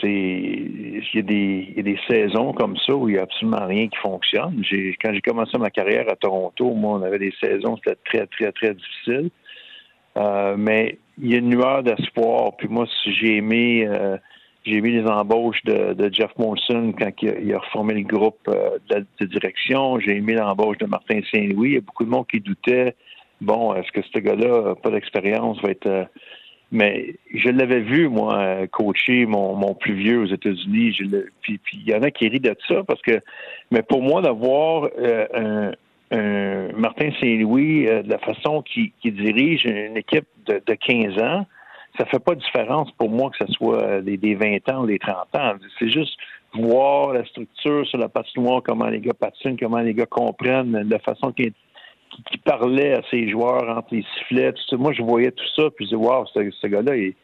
des, 0.02 1.68
il 1.70 1.76
y 1.76 1.80
a 1.80 1.84
des 1.84 2.00
saisons 2.10 2.54
comme 2.54 2.78
ça 2.78 2.96
où 2.96 3.10
il 3.10 3.14
n'y 3.14 3.20
a 3.20 3.24
absolument 3.24 3.66
rien 3.66 3.88
qui 3.88 3.98
fonctionne. 3.98 4.64
Quand 5.02 5.14
j'ai 5.14 5.22
commencé 5.22 5.58
ma 5.58 5.70
carrière 5.70 6.10
à 6.10 6.16
Toronto, 6.16 6.72
moi, 6.74 7.00
on 7.00 7.02
avait 7.02 7.20
des 7.20 7.34
saisons, 7.42 7.78
c'était 7.78 7.98
très, 8.06 8.28
très, 8.28 8.52
très 8.52 8.74
difficile. 8.74 9.30
Mais 10.58 10.98
il 11.20 11.32
y 11.32 11.36
a 11.36 11.38
une 11.38 11.52
lueur 11.52 11.84
d'espoir. 11.84 12.56
Puis 12.58 12.68
moi, 12.68 12.86
j'ai 13.06 13.38
aimé 13.38 13.88
j'ai 14.68 14.82
vu 14.82 14.90
les 14.90 15.08
embauches 15.08 15.64
de, 15.64 16.10
Jeff 16.12 16.32
Molson 16.38 16.94
quand 16.98 17.12
il 17.22 17.54
a, 17.54 17.60
reformé 17.60 17.94
le 17.94 18.02
groupe 18.02 18.50
euh, 18.50 18.78
de, 18.90 19.26
direction. 19.26 20.00
J'ai 20.00 20.18
aimé 20.18 20.34
l'embauche 20.34 20.78
de 20.80 20.86
Martin 20.86 21.22
Saint-Louis. 21.32 21.70
Il 21.70 21.74
y 21.76 21.78
a 21.78 21.82
beaucoup 21.82 22.04
de 22.04 22.10
monde 22.10 22.28
qui 22.28 22.42
doutait 22.42 22.96
bon, 23.40 23.74
est-ce 23.76 23.92
que 23.92 24.02
ce 24.02 24.20
gars-là, 24.20 24.76
pas 24.76 24.90
d'expérience, 24.90 25.62
va 25.62 25.70
être 25.70 26.08
mais 26.70 27.16
je 27.34 27.48
l'avais 27.48 27.80
vu, 27.80 28.10
moi, 28.10 28.68
coacher 28.68 29.26
mon, 29.26 29.56
mon 29.56 29.74
plus 29.74 29.94
vieux 29.94 30.20
aux 30.20 30.26
États-Unis. 30.26 30.98
Puis 31.42 31.62
il 31.72 31.90
y 31.90 31.96
en 31.96 32.04
a 32.04 32.12
qui 32.12 32.28
rient 32.28 32.42
de 32.42 32.54
ça 32.68 32.84
parce 32.84 33.02
que, 33.02 33.22
mais 33.72 33.84
pour 33.84 34.02
moi, 34.02 34.22
d'avoir 34.22 34.90
euh, 35.00 35.72
un, 36.12 36.70
Martin 36.76 37.10
Saint-Louis, 37.20 37.88
euh, 37.88 38.04
de 38.04 38.10
la 38.10 38.20
façon 38.20 38.62
qu'il 38.62 38.92
dirige 39.04 39.66
une 39.66 39.98
équipe 39.98 40.28
de, 40.46 40.62
de 40.66 40.74
15 40.74 41.22
ans, 41.22 41.46
ça 41.98 42.06
fait 42.06 42.20
pas 42.20 42.36
de 42.36 42.42
différence 42.42 42.92
pour 42.92 43.10
moi 43.10 43.32
que 43.32 43.46
ce 43.46 43.52
soit 43.54 44.02
des, 44.02 44.18
des 44.18 44.36
20 44.36 44.70
ans 44.70 44.84
ou 44.84 44.86
des 44.86 45.00
30 45.00 45.16
ans. 45.36 45.54
C'est 45.80 45.90
juste 45.90 46.16
voir 46.54 47.14
la 47.14 47.26
structure 47.26 47.86
sur 47.88 47.98
la 47.98 48.10
patinoire, 48.10 48.62
comment 48.64 48.88
les 48.88 49.00
gars 49.00 49.14
patinent, 49.14 49.58
comment 49.60 49.80
les 49.80 49.94
gars 49.94 50.06
comprennent 50.06 50.88
la 50.90 51.00
façon 51.00 51.32
qu'ils 51.32 51.54
qui, 52.32 52.38
parlait 52.38 52.94
à 52.94 53.02
ses 53.10 53.30
joueurs 53.30 53.78
entre 53.78 53.94
les 53.94 54.06
sifflets. 54.18 54.54
Moi, 54.74 54.94
je 54.94 55.02
voyais 55.02 55.32
tout 55.32 55.48
ça, 55.56 55.70
puis 55.76 55.86
je 55.86 55.96
disais, 55.96 56.08
wow, 56.08 56.26
ce, 56.26 56.68
gars-là 56.68 56.96
est 56.96 57.16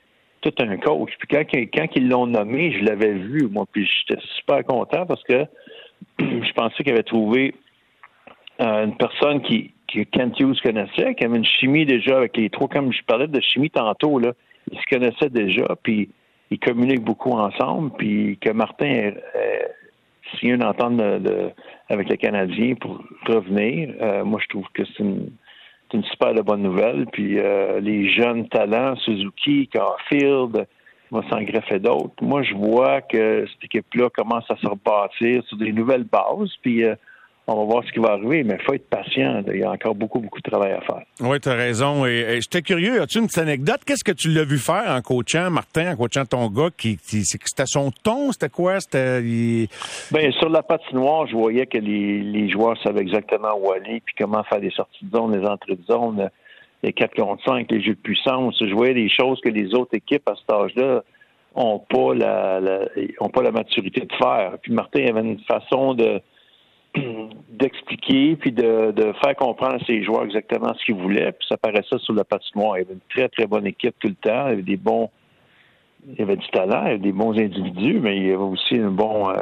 tout 0.42 0.54
un 0.60 0.78
coach. 0.78 1.12
Puis 1.20 1.28
quand 1.74 1.88
ils 1.96 2.10
l'ont 2.10 2.28
nommé, 2.28 2.72
je 2.72 2.84
l'avais 2.84 3.14
vu, 3.14 3.48
moi, 3.50 3.66
puis 3.72 3.88
j'étais 4.08 4.22
super 4.38 4.64
content 4.66 5.06
parce 5.06 5.24
que 5.24 5.46
je 6.20 6.54
pensais 6.54 6.84
qu'il 6.84 6.92
avait 6.92 7.04
trouvé 7.04 7.56
euh, 8.62 8.86
une 8.86 8.98
personne 8.98 9.42
qui, 9.42 9.74
que 9.88 10.04
Kent 10.04 10.40
Hughes 10.40 10.62
connaissait, 10.62 11.16
qui 11.16 11.26
avait 11.26 11.38
une 11.38 11.46
chimie 11.46 11.86
déjà 11.86 12.18
avec 12.18 12.38
les 12.38 12.50
trois, 12.50 12.68
comme 12.68 12.92
je 12.92 13.04
parlais 13.04 13.28
de 13.28 13.42
chimie 13.42 13.70
tantôt, 13.70 14.20
là, 14.20 14.34
ils 14.72 14.80
se 14.80 14.86
connaissaient 14.90 15.30
déjà, 15.30 15.76
puis 15.84 16.10
ils 16.52 16.60
communiquent 16.60 17.04
beaucoup 17.04 17.32
ensemble, 17.32 17.92
puis 17.98 18.38
que 18.40 18.52
Martin 18.52 19.12
signé 20.38 20.54
une 20.54 20.64
entente 20.64 20.98
de, 20.98 21.52
avec 21.90 22.10
les 22.10 22.18
Canadiens 22.18 22.76
pour 22.76 23.04
revenir. 23.28 23.94
Euh, 24.02 24.24
moi, 24.24 24.40
je 24.42 24.48
trouve 24.50 24.66
que 24.74 24.84
c'est 24.86 25.00
une, 25.00 25.32
une, 25.94 26.04
super 26.06 26.34
bonne 26.44 26.64
nouvelle. 26.64 27.06
Puis 27.12 27.40
euh, 27.40 27.80
les 27.80 28.10
jeunes 28.10 28.48
talents, 28.50 28.96
Suzuki, 28.98 29.68
Carfield, 29.68 30.66
va 31.12 31.22
s'en 31.30 31.42
greffer 31.44 31.80
d'autres. 31.80 32.14
Moi, 32.22 32.42
je 32.44 32.56
vois 32.56 33.02
que 33.02 33.46
cette 33.52 33.66
équipe-là 33.66 34.10
commence 34.10 34.50
à 34.50 34.56
se 34.58 34.68
rebâtir 34.68 35.44
sur 35.48 35.58
des 35.58 35.72
nouvelles 35.72 36.06
bases. 36.06 36.54
Puis 36.62 36.84
euh, 36.84 36.96
on 37.46 37.56
va 37.58 37.64
voir 37.66 37.84
ce 37.86 37.92
qui 37.92 38.00
va 38.00 38.14
arriver, 38.14 38.44
mais 38.44 38.58
il 38.58 38.66
faut 38.66 38.74
être 38.74 38.90
patient. 38.90 39.44
Il 39.48 39.60
y 39.60 39.64
a 39.64 39.72
encore 39.72 39.96
beaucoup, 39.96 40.20
beaucoup 40.20 40.40
de 40.40 40.50
travail 40.50 40.72
à 40.72 40.82
faire. 40.82 41.02
Oui, 41.20 41.40
tu 41.42 41.50
as 41.50 41.56
raison. 41.56 42.06
Et, 42.06 42.40
j'étais 42.42 42.62
curieux, 42.62 43.02
as-tu 43.02 43.20
une 43.20 43.26
petite 43.26 43.40
anecdote? 43.40 43.82
Qu'est-ce 43.86 44.04
que 44.04 44.14
tu 44.14 44.30
l'as 44.30 44.46
vu 44.46 44.58
faire 44.58 44.86
en 44.88 45.02
coachant 45.02 45.50
Martin, 45.50 45.92
en 45.92 45.96
coachant 45.98 46.26
ton 46.26 46.48
gars? 46.50 46.70
Qui, 46.78 46.98
c'était 47.04 47.66
son 47.66 47.92
ton? 47.92 48.32
C'était 48.32 48.50
quoi? 48.50 48.80
C'était. 48.80 49.22
Bien, 49.22 50.32
sur 50.40 50.50
la 50.50 50.64
patinoire, 50.64 51.28
je 51.28 51.36
voyais 51.36 51.66
que 51.66 51.78
les, 51.78 52.50
joueurs 52.50 52.82
savaient 52.82 53.02
exactement 53.02 53.56
où 53.60 53.72
aller, 53.72 54.02
puis 54.06 54.16
comment 54.18 54.44
faire 54.44 54.60
les 54.60 54.72
sorties 54.72 55.06
de 55.06 55.18
zone, 55.18 55.38
les 55.38 55.46
entrées 55.46 55.76
de 55.76 55.84
zone, 55.84 56.30
les 56.82 56.94
4 56.94 57.14
contre 57.16 57.44
5, 57.44 57.70
les 57.72 57.82
jeux 57.82 57.96
de 57.96 58.00
puissance. 58.00 58.56
Je 58.62 58.74
voyais 58.74 58.94
des 58.94 59.10
choses 59.10 59.42
que 59.42 59.50
les 59.50 59.74
autres 59.74 59.96
équipes 59.96 60.30
à 60.30 60.36
cet 60.36 60.50
âge-là 60.50 61.04
ont 61.56 61.80
pas 61.80 62.14
la, 62.16 62.62
ont 63.20 63.30
pas 63.30 63.42
la 63.42 63.52
maturité 63.52 64.02
de 64.02 64.14
faire. 64.16 64.54
Puis 64.62 64.72
Martin 64.72 65.06
avait 65.08 65.22
une 65.22 65.40
façon 65.42 65.94
de 65.94 66.22
d'expliquer 67.50 68.36
puis 68.36 68.52
de, 68.52 68.94
faire 69.24 69.36
comprendre 69.36 69.76
à 69.76 69.86
ses 69.86 70.04
joueurs 70.04 70.24
exactement 70.24 70.74
ce 70.74 70.86
qu'ils 70.86 70.96
voulaient. 70.96 71.32
Puis 71.32 71.48
ça 71.48 71.58
paraissait 71.58 71.98
sur 72.00 72.14
le 72.14 72.24
patinoire. 72.24 72.78
Il 72.78 72.82
y 72.82 72.86
avait 72.86 72.94
une 72.94 73.00
très, 73.10 73.30
très 73.30 73.46
bonne 73.46 73.68
équipe 73.68 73.96
tout 74.00 74.10
le 74.10 74.16
temps. 74.16 74.48
Il 74.48 74.50
y 74.50 74.54
avait 74.54 74.62
des 74.62 74.78
bons. 74.78 75.10
Il 76.08 76.20
y 76.20 76.22
avait 76.22 76.36
du 76.36 76.48
talent, 76.50 76.82
il 76.84 76.88
y 76.88 76.90
avait 76.90 76.98
des 76.98 77.14
bons 77.14 77.32
individus, 77.40 78.00
mais 78.02 78.18
il 78.18 78.24
y 78.24 78.32
avait 78.32 78.36
aussi 78.36 78.76
un 78.78 78.92
bon. 78.92 79.30
Euh, 79.30 79.36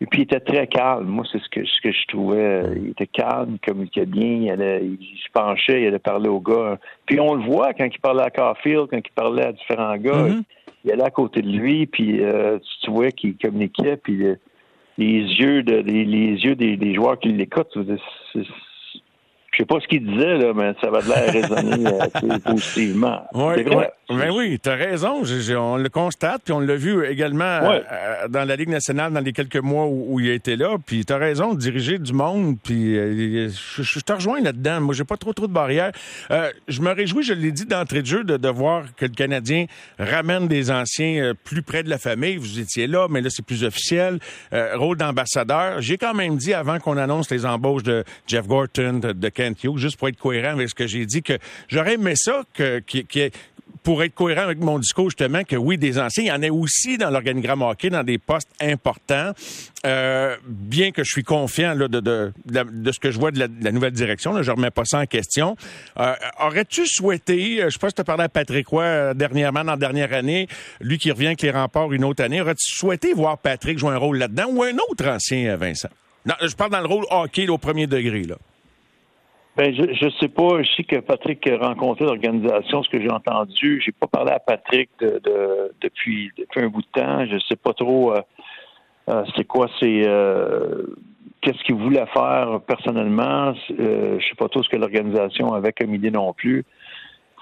et 0.00 0.06
puis 0.06 0.20
il 0.20 0.24
était 0.24 0.40
très 0.40 0.66
calme. 0.66 1.06
Moi, 1.06 1.24
c'est 1.32 1.40
ce 1.40 1.48
que, 1.48 1.64
ce 1.64 1.80
que 1.80 1.90
je 1.90 2.06
trouvais. 2.08 2.64
Il 2.76 2.90
était 2.90 3.06
calme, 3.06 3.54
il 3.54 3.66
communiquait 3.66 4.04
bien, 4.04 4.26
il, 4.26 4.50
allait, 4.50 4.84
il, 4.84 5.18
se 5.18 5.30
penchait, 5.32 5.82
il 5.82 5.86
allait 5.86 5.98
parler 5.98 6.28
aux 6.28 6.40
gars. 6.40 6.78
Puis 7.06 7.18
on 7.18 7.34
le 7.34 7.42
voit 7.42 7.72
quand 7.72 7.86
il 7.86 8.00
parlait 8.00 8.24
à 8.24 8.30
Carfield, 8.30 8.88
quand 8.90 8.98
il 8.98 9.12
parlait 9.14 9.46
à 9.46 9.52
différents 9.52 9.96
gars, 9.96 10.28
mm-hmm. 10.28 10.42
il 10.84 10.92
allait 10.92 11.04
à 11.04 11.10
côté 11.10 11.40
de 11.40 11.48
lui, 11.48 11.86
puis 11.86 12.22
euh, 12.22 12.58
tu 12.82 12.90
vois 12.90 13.10
qu'il 13.10 13.38
communiquait, 13.38 13.96
puis 13.96 14.26
euh, 14.26 14.36
les 14.98 15.20
yeux 15.20 15.62
de 15.62 15.74
les, 15.74 16.04
yeux 16.04 16.54
des, 16.54 16.94
joueurs 16.94 17.18
qui 17.18 17.28
l'écoutent. 17.28 17.76
Je 19.56 19.62
sais 19.62 19.66
pas 19.66 19.80
ce 19.80 19.88
qu'il 19.88 20.04
disait, 20.04 20.36
là, 20.36 20.52
mais 20.54 20.74
ça 20.82 20.90
va 20.90 21.00
de 21.00 21.08
l'air 21.08 21.32
résonner 21.32 21.86
euh, 21.86 22.38
positivement. 22.44 23.22
Oui, 23.32 23.64
ben 24.10 24.30
oui, 24.30 24.60
tu 24.62 24.68
as 24.68 24.74
raison. 24.74 25.22
on 25.58 25.76
le 25.78 25.88
constate, 25.88 26.42
puis 26.44 26.52
on 26.52 26.60
l'a 26.60 26.76
vu 26.76 27.06
également 27.06 27.44
euh, 27.44 27.80
euh, 27.90 28.28
dans 28.28 28.44
la 28.44 28.54
Ligue 28.54 28.68
nationale 28.68 29.14
dans 29.14 29.20
les 29.20 29.32
quelques 29.32 29.56
mois 29.56 29.86
où, 29.86 30.20
il 30.20 30.28
a 30.28 30.34
été 30.34 30.56
là. 30.56 30.76
Puis 30.84 31.06
tu 31.06 31.12
as 31.12 31.16
raison, 31.16 31.54
diriger 31.54 31.98
du 31.98 32.12
monde, 32.12 32.58
puis 32.62 32.96
je, 32.96 34.00
te 34.00 34.12
rejoins 34.12 34.42
là-dedans. 34.42 34.82
Moi, 34.82 34.94
j'ai 34.94 35.04
pas 35.04 35.16
trop 35.16 35.32
trop 35.32 35.46
de 35.46 35.52
barrières. 35.52 35.92
je 36.68 36.82
me 36.82 36.92
réjouis, 36.92 37.22
je 37.22 37.32
l'ai 37.32 37.50
dit 37.50 37.64
d'entrée 37.64 38.02
de 38.02 38.06
jeu, 38.06 38.24
de, 38.24 38.36
de, 38.36 38.48
voir 38.50 38.84
que 38.94 39.06
le 39.06 39.12
Canadien 39.12 39.64
ramène 39.98 40.48
des 40.48 40.70
anciens 40.70 41.32
plus 41.44 41.62
près 41.62 41.82
de 41.82 41.88
la 41.88 41.98
famille. 41.98 42.36
Vous 42.36 42.60
étiez 42.60 42.86
là, 42.86 43.06
mais 43.08 43.22
là, 43.22 43.30
c'est 43.30 43.44
plus 43.44 43.64
officiel. 43.64 44.18
rôle 44.52 44.98
d'ambassadeur. 44.98 45.80
J'ai 45.80 45.96
quand 45.96 46.12
même 46.12 46.36
dit, 46.36 46.52
avant 46.52 46.78
qu'on 46.78 46.98
annonce 46.98 47.30
les 47.30 47.46
embauches 47.46 47.84
de 47.84 48.04
Jeff 48.26 48.46
Gorton, 48.46 49.00
de, 49.00 49.12
de 49.12 49.28
juste 49.76 49.96
pour 49.96 50.08
être 50.08 50.18
cohérent 50.18 50.50
avec 50.50 50.68
ce 50.68 50.74
que 50.74 50.86
j'ai 50.86 51.06
dit, 51.06 51.22
que 51.22 51.38
j'aurais 51.68 51.94
aimé 51.94 52.14
ça, 52.16 52.42
que, 52.54 52.80
pour 53.86 54.02
être 54.02 54.14
cohérent 54.14 54.42
avec 54.42 54.58
mon 54.58 54.80
discours, 54.80 55.10
justement, 55.10 55.44
que 55.44 55.54
oui, 55.54 55.78
des 55.78 56.00
anciens, 56.00 56.24
il 56.24 56.26
y 56.26 56.32
en 56.32 56.42
a 56.42 56.50
aussi 56.50 56.98
dans 56.98 57.08
l'organigramme 57.08 57.62
hockey, 57.62 57.88
dans 57.88 58.02
des 58.02 58.18
postes 58.18 58.50
importants. 58.60 59.30
Euh, 59.86 60.36
bien 60.44 60.90
que 60.90 61.04
je 61.04 61.10
suis 61.12 61.22
confiant 61.22 61.76
de, 61.76 61.86
de, 61.86 62.32
ce 62.90 62.98
que 62.98 63.12
je 63.12 63.18
vois 63.20 63.30
de 63.30 63.38
la, 63.38 63.70
nouvelle 63.70 63.92
direction, 63.92 64.32
là, 64.32 64.42
je 64.42 64.50
remets 64.50 64.72
pas 64.72 64.84
ça 64.84 64.98
en 64.98 65.06
question. 65.06 65.56
Euh, 66.00 66.14
aurais-tu 66.40 66.84
souhaité, 66.84 67.62
euh, 67.62 67.66
je 67.66 67.74
sais 67.74 67.78
pas 67.78 67.90
si 67.90 67.94
tu 67.94 68.00
as 68.00 68.04
parlé 68.04 68.24
à 68.24 68.28
Patrick 68.28 68.66
Roy 68.66 69.14
dernièrement, 69.14 69.62
dans 69.62 69.72
la 69.72 69.76
dernière 69.76 70.12
année, 70.12 70.48
lui 70.80 70.98
qui 70.98 71.12
revient 71.12 71.26
avec 71.26 71.42
les 71.42 71.52
remparts 71.52 71.92
une 71.92 72.02
autre 72.02 72.24
année, 72.24 72.40
aurais-tu 72.40 72.74
souhaité 72.74 73.12
voir 73.12 73.38
Patrick 73.38 73.78
jouer 73.78 73.92
un 73.92 73.98
rôle 73.98 74.18
là-dedans 74.18 74.46
ou 74.48 74.64
un 74.64 74.76
autre 74.90 75.06
ancien, 75.06 75.54
Vincent? 75.54 75.90
Non, 76.26 76.34
je 76.42 76.56
parle 76.56 76.72
dans 76.72 76.80
le 76.80 76.88
rôle 76.88 77.04
hockey 77.08 77.46
au 77.46 77.56
premier 77.56 77.86
degré. 77.86 78.24
là. 78.24 78.36
Ben, 79.56 79.74
je, 79.74 79.94
je 79.94 80.10
sais 80.20 80.28
pas. 80.28 80.62
Je 80.62 80.70
sais 80.74 80.84
que 80.84 80.96
Patrick 80.96 81.46
a 81.48 81.56
rencontré 81.56 82.04
l'organisation, 82.04 82.82
ce 82.82 82.90
que 82.90 83.00
j'ai 83.00 83.10
entendu. 83.10 83.80
J'ai 83.82 83.92
pas 83.92 84.06
parlé 84.06 84.32
à 84.32 84.38
Patrick 84.38 84.90
de, 85.00 85.72
depuis, 85.80 86.30
depuis 86.36 86.60
un 86.60 86.68
bout 86.68 86.82
de 86.82 87.00
temps. 87.00 87.24
Je 87.24 87.38
sais 87.48 87.56
pas 87.56 87.72
trop 87.72 88.12
euh, 88.12 88.20
euh, 89.08 89.24
c'est 89.34 89.44
quoi 89.44 89.68
c'est 89.80 90.02
euh, 90.06 90.82
qu'est-ce 91.40 91.62
qu'il 91.64 91.76
voulait 91.76 92.04
faire 92.12 92.60
personnellement. 92.66 93.54
je 93.68 94.18
sais 94.28 94.34
pas 94.36 94.48
trop 94.48 94.62
ce 94.62 94.68
que 94.68 94.76
l'organisation 94.76 95.54
avait 95.54 95.72
comme 95.72 95.94
idée 95.94 96.10
non 96.10 96.34
plus. 96.34 96.64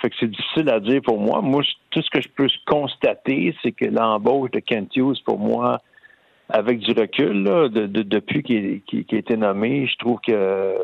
Fait 0.01 0.11
que 0.11 0.17
c'est 0.21 0.31
difficile 0.31 0.69
à 0.69 0.79
dire 0.79 1.01
pour 1.03 1.19
moi. 1.19 1.41
Moi, 1.41 1.63
tout 1.91 2.03
ce 2.03 2.11
que 2.11 2.21
je 2.21 2.29
peux 2.29 2.49
constater, 2.67 3.57
c'est 3.63 3.73
que 3.73 3.87
l'embauche 3.87 4.53
de 4.53 4.61
Kent 4.61 4.95
Hughes, 4.95 5.23
pour 5.25 5.39
moi, 5.39 5.81
avec 6.49 6.81
du 6.81 6.93
recul, 6.93 7.45
de, 7.45 7.87
depuis 7.87 8.43
qu'il 8.43 8.83
a 9.13 9.17
été 9.17 9.37
nommé, 9.37 9.87
je 9.87 9.97
trouve 9.97 10.21
que 10.21 10.75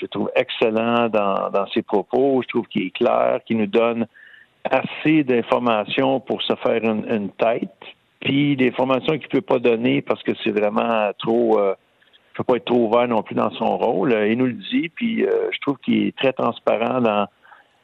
je 0.00 0.06
trouve 0.06 0.30
excellent 0.34 1.08
dans, 1.08 1.66
ses 1.74 1.82
propos. 1.82 2.40
Je 2.42 2.48
trouve 2.48 2.66
qu'il 2.68 2.86
est 2.86 2.90
clair, 2.90 3.40
qu'il 3.44 3.58
nous 3.58 3.66
donne 3.66 4.06
assez 4.64 5.22
d'informations 5.24 6.20
pour 6.20 6.42
se 6.42 6.54
faire 6.56 6.82
une, 6.84 7.30
tête. 7.38 7.70
Puis 8.20 8.56
des 8.56 8.68
informations 8.68 9.18
qu'il 9.18 9.28
peut 9.28 9.40
pas 9.40 9.58
donner 9.58 10.02
parce 10.02 10.22
que 10.22 10.32
c'est 10.42 10.50
vraiment 10.50 11.10
trop 11.18 11.58
euh, 11.58 11.74
il 11.74 12.32
ne 12.32 12.36
peut 12.36 12.44
pas 12.44 12.56
être 12.56 12.66
trop 12.66 12.86
ouvert 12.86 13.08
non 13.08 13.22
plus 13.22 13.34
dans 13.34 13.50
son 13.52 13.76
rôle. 13.76 14.12
Il 14.28 14.38
nous 14.38 14.46
le 14.46 14.52
dit, 14.70 14.88
puis 14.88 15.24
euh, 15.24 15.50
je 15.50 15.58
trouve 15.60 15.76
qu'il 15.78 16.06
est 16.06 16.16
très 16.16 16.32
transparent 16.32 17.00
dans, 17.00 17.26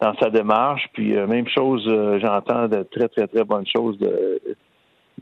dans 0.00 0.14
sa 0.18 0.30
démarche. 0.30 0.88
Puis 0.92 1.16
euh, 1.16 1.26
même 1.26 1.48
chose, 1.48 1.84
j'entends 2.20 2.68
de 2.68 2.82
très, 2.84 3.08
très, 3.08 3.26
très 3.26 3.44
bonnes 3.44 3.66
choses 3.66 3.98
de, 3.98 4.40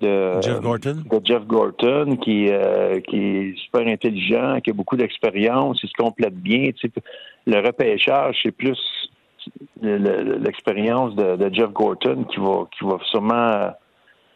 de 0.00 0.40
Jeff 0.42 0.60
Gorton, 0.60 1.02
de 1.10 1.20
Jeff 1.24 1.46
Gorton 1.46 2.16
qui, 2.16 2.48
euh, 2.50 3.00
qui 3.00 3.16
est 3.16 3.58
super 3.58 3.86
intelligent, 3.86 4.60
qui 4.60 4.70
a 4.70 4.72
beaucoup 4.72 4.96
d'expérience, 4.96 5.80
il 5.82 5.88
se 5.88 5.94
complète 5.94 6.34
bien. 6.34 6.70
Tu 6.72 6.88
sais, 6.88 7.02
le 7.46 7.64
repêchage, 7.64 8.38
c'est 8.42 8.52
plus 8.52 8.78
l'expérience 9.82 11.14
de, 11.14 11.36
de, 11.36 11.54
Jeff 11.54 11.70
Gorton 11.70 12.24
qui 12.24 12.40
va, 12.40 12.64
qui 12.76 12.84
va 12.84 12.98
sûrement 13.10 13.72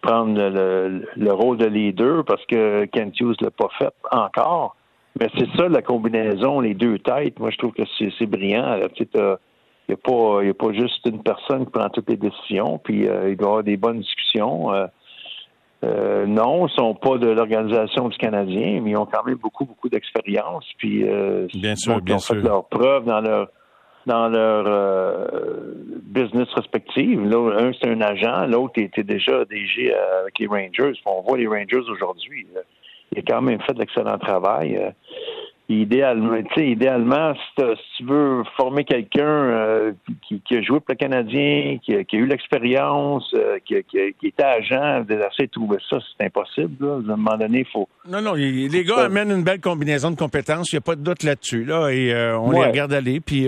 prendre 0.03 0.35
le, 0.39 1.07
le, 1.17 1.33
rôle 1.33 1.57
de 1.57 1.67
leader 1.67 2.25
parce 2.25 2.45
que 2.47 2.85
Kent 2.87 3.19
Hughes 3.21 3.37
l'a 3.41 3.51
pas 3.51 3.69
fait 3.79 3.93
encore. 4.13 4.77
Mais 5.19 5.29
c'est 5.37 5.49
ça 5.57 5.69
la 5.69 5.83
combinaison, 5.83 6.61
les 6.61 6.75
deux 6.75 6.99
têtes. 6.99 7.39
Moi, 7.41 7.51
je 7.51 7.57
trouve 7.59 7.73
que 7.73 7.83
c'est 7.99 8.27
brillant. 8.27 8.79
Tu 8.95 9.05
sais, 9.05 9.39
il 9.89 9.95
n'y 9.95 9.95
a, 9.95 9.97
pas, 9.97 10.45
y 10.45 10.51
a 10.51 10.55
pas 10.55 10.73
juste 10.73 11.07
une 11.07 11.23
personne 11.23 11.65
qui 11.65 11.73
prend 11.73 11.89
toutes 11.89 12.11
les 12.11 12.17
décisions, 12.17 12.79
puis 12.79 13.09
euh, 13.09 13.31
il 13.31 13.37
doit 13.37 13.47
y 13.47 13.51
avoir 13.51 13.63
des 13.65 13.77
bonnes 13.77 14.01
discussions. 14.01 14.73
Euh, 14.73 14.87
euh, 15.85 16.27
non, 16.27 16.67
ils 16.67 16.73
sont 16.75 16.95
pas 16.95 17.19
de 17.19 17.29
l'organisation 17.29 18.09
du 18.09 18.17
Canadien, 18.17 18.81
mais 18.83 18.91
ils 18.91 18.97
ont 18.97 19.07
quand 19.07 19.25
même 19.25 19.37
beaucoup, 19.37 19.65
beaucoup 19.65 19.89
d'expérience. 19.89 20.65
Puis 20.77 21.09
euh, 21.09 21.47
bien 21.55 21.77
sûr, 21.77 22.01
ils 22.05 22.13
ont 22.13 22.19
fait 22.19 22.35
leurs 22.35 22.65
preuves 22.65 23.05
dans 23.05 23.21
leur 23.21 23.49
dans 24.07 24.29
leur 24.29 24.65
euh, 24.67 25.27
business 26.03 26.49
respective. 26.55 27.23
Là, 27.29 27.61
un, 27.61 27.73
c'est 27.75 27.91
un 27.91 28.01
agent, 28.01 28.47
l'autre 28.47 28.81
était 28.81 29.05
déjà 29.05 29.45
DG 29.45 29.95
avec 30.23 30.39
les 30.39 30.47
Rangers. 30.47 30.99
On 31.05 31.21
voit 31.23 31.37
les 31.37 31.47
Rangers 31.47 31.85
aujourd'hui. 31.91 32.47
Il 33.13 33.19
a 33.19 33.23
quand 33.23 33.43
même 33.43 33.61
fait 33.61 33.75
de 33.75 33.81
l'excellent 33.81 34.19
travail. 34.19 34.81
Idéalement, 35.69 36.37
idéalement 36.57 37.35
si, 37.35 37.65
tu 37.99 38.05
veux 38.05 38.43
former 38.57 38.85
quelqu'un 38.85 39.23
euh, 39.23 39.93
qui, 40.27 40.41
a 40.57 40.63
joué 40.63 40.81
pour 40.81 40.91
le 40.91 40.95
Canadien, 40.95 41.79
qui, 41.85 41.95
a 41.95 42.05
eu 42.13 42.27
l'expérience, 42.27 43.31
euh, 43.35 43.59
qui, 43.67 43.75
était 43.75 44.43
agent, 44.43 45.03
d'essayer 45.03 45.47
de 45.47 45.51
trouver 45.51 45.77
ça, 45.91 45.99
c'est 46.01 46.25
impossible. 46.25 46.87
À 46.87 46.95
un 47.13 47.17
moment 47.17 47.37
donné, 47.37 47.61
il 47.61 47.67
faut. 47.67 47.87
Non, 48.09 48.23
non, 48.23 48.33
les 48.33 48.85
gars 48.85 49.05
amènent 49.05 49.31
une 49.31 49.45
belle 49.45 49.61
combinaison 49.61 50.11
de 50.11 50.17
compétences, 50.17 50.73
il 50.73 50.77
n'y 50.77 50.79
a 50.79 50.83
pas 50.83 50.97
de 50.97 51.03
doute 51.03 51.23
là-dessus. 51.23 51.65
Là, 51.65 51.91
et 51.91 52.13
euh, 52.15 52.39
on 52.39 52.51
les 52.51 52.65
regarde 52.65 52.93
aller. 52.95 53.21
Puis, 53.21 53.47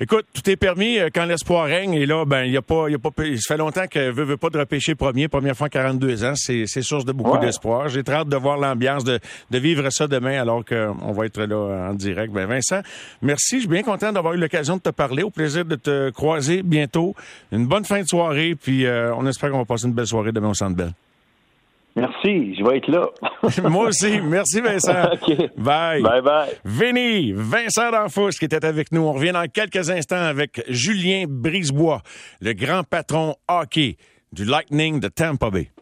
écoute, 0.00 0.24
tout 0.32 0.48
est 0.48 0.56
permis 0.56 0.98
quand 1.14 1.26
l'espoir 1.26 1.66
règne. 1.66 1.92
Et 1.94 2.06
là, 2.06 2.24
ben, 2.24 2.44
il 2.44 2.52
y 2.52 2.56
a 2.56 2.62
pas, 2.62 2.88
y 2.88 2.94
a 2.94 2.98
pas. 2.98 3.10
Ça 3.36 3.54
fait 3.54 3.58
longtemps 3.58 3.86
que 3.86 4.10
veut, 4.10 4.24
veut 4.24 4.36
pas 4.38 4.48
de 4.48 4.58
repêcher 4.58 4.94
premier, 4.94 5.28
première 5.28 5.56
fois 5.56 5.66
en 5.66 5.70
42 5.70 6.24
ans. 6.24 6.32
C'est 6.34 6.66
source 6.82 7.04
de 7.04 7.12
beaucoup 7.12 7.36
d'espoir. 7.38 7.88
J'ai 7.88 8.02
très 8.02 8.16
hâte 8.16 8.28
de 8.28 8.36
voir 8.36 8.56
l'ambiance, 8.56 9.04
de, 9.04 9.18
de 9.50 9.58
vivre 9.58 9.90
ça 9.90 10.06
demain, 10.06 10.40
alors 10.40 10.64
qu'on 10.64 11.12
va 11.12 11.26
être 11.26 11.33
là 11.42 11.88
en 11.90 11.94
direct. 11.94 12.32
Ben 12.32 12.46
Vincent, 12.46 12.80
merci. 13.22 13.56
Je 13.56 13.60
suis 13.60 13.68
bien 13.68 13.82
content 13.82 14.12
d'avoir 14.12 14.34
eu 14.34 14.38
l'occasion 14.38 14.76
de 14.76 14.82
te 14.82 14.90
parler. 14.90 15.22
Au 15.22 15.30
plaisir 15.30 15.64
de 15.64 15.76
te 15.76 16.10
croiser 16.10 16.62
bientôt. 16.62 17.14
Une 17.52 17.66
bonne 17.66 17.84
fin 17.84 18.00
de 18.00 18.06
soirée. 18.06 18.54
Puis 18.54 18.86
euh, 18.86 19.14
on 19.14 19.26
espère 19.26 19.50
qu'on 19.50 19.58
va 19.58 19.64
passer 19.64 19.86
une 19.86 19.92
belle 19.92 20.06
soirée 20.06 20.32
demain 20.32 20.50
au 20.50 20.54
Centre 20.54 20.76
Bell. 20.76 20.92
Merci, 21.96 22.56
je 22.56 22.64
vais 22.64 22.78
être 22.78 22.88
là. 22.88 23.08
Moi 23.68 23.88
aussi. 23.88 24.20
Merci, 24.20 24.60
Vincent. 24.60 25.10
Bye. 25.56 26.02
Bye 26.02 26.22
bye. 26.22 26.50
Vinny, 26.64 27.32
Vincent 27.32 27.90
D'Anfous 27.92 28.30
qui 28.30 28.46
était 28.46 28.64
avec 28.64 28.90
nous. 28.90 29.02
On 29.02 29.12
revient 29.12 29.32
dans 29.32 29.46
quelques 29.46 29.90
instants 29.90 30.16
avec 30.16 30.64
Julien 30.68 31.26
Brisebois, 31.28 32.02
le 32.40 32.52
grand 32.52 32.82
patron 32.82 33.36
hockey 33.48 33.96
du 34.32 34.44
Lightning 34.44 34.98
de 34.98 35.08
Tampa 35.08 35.50
Bay. 35.50 35.70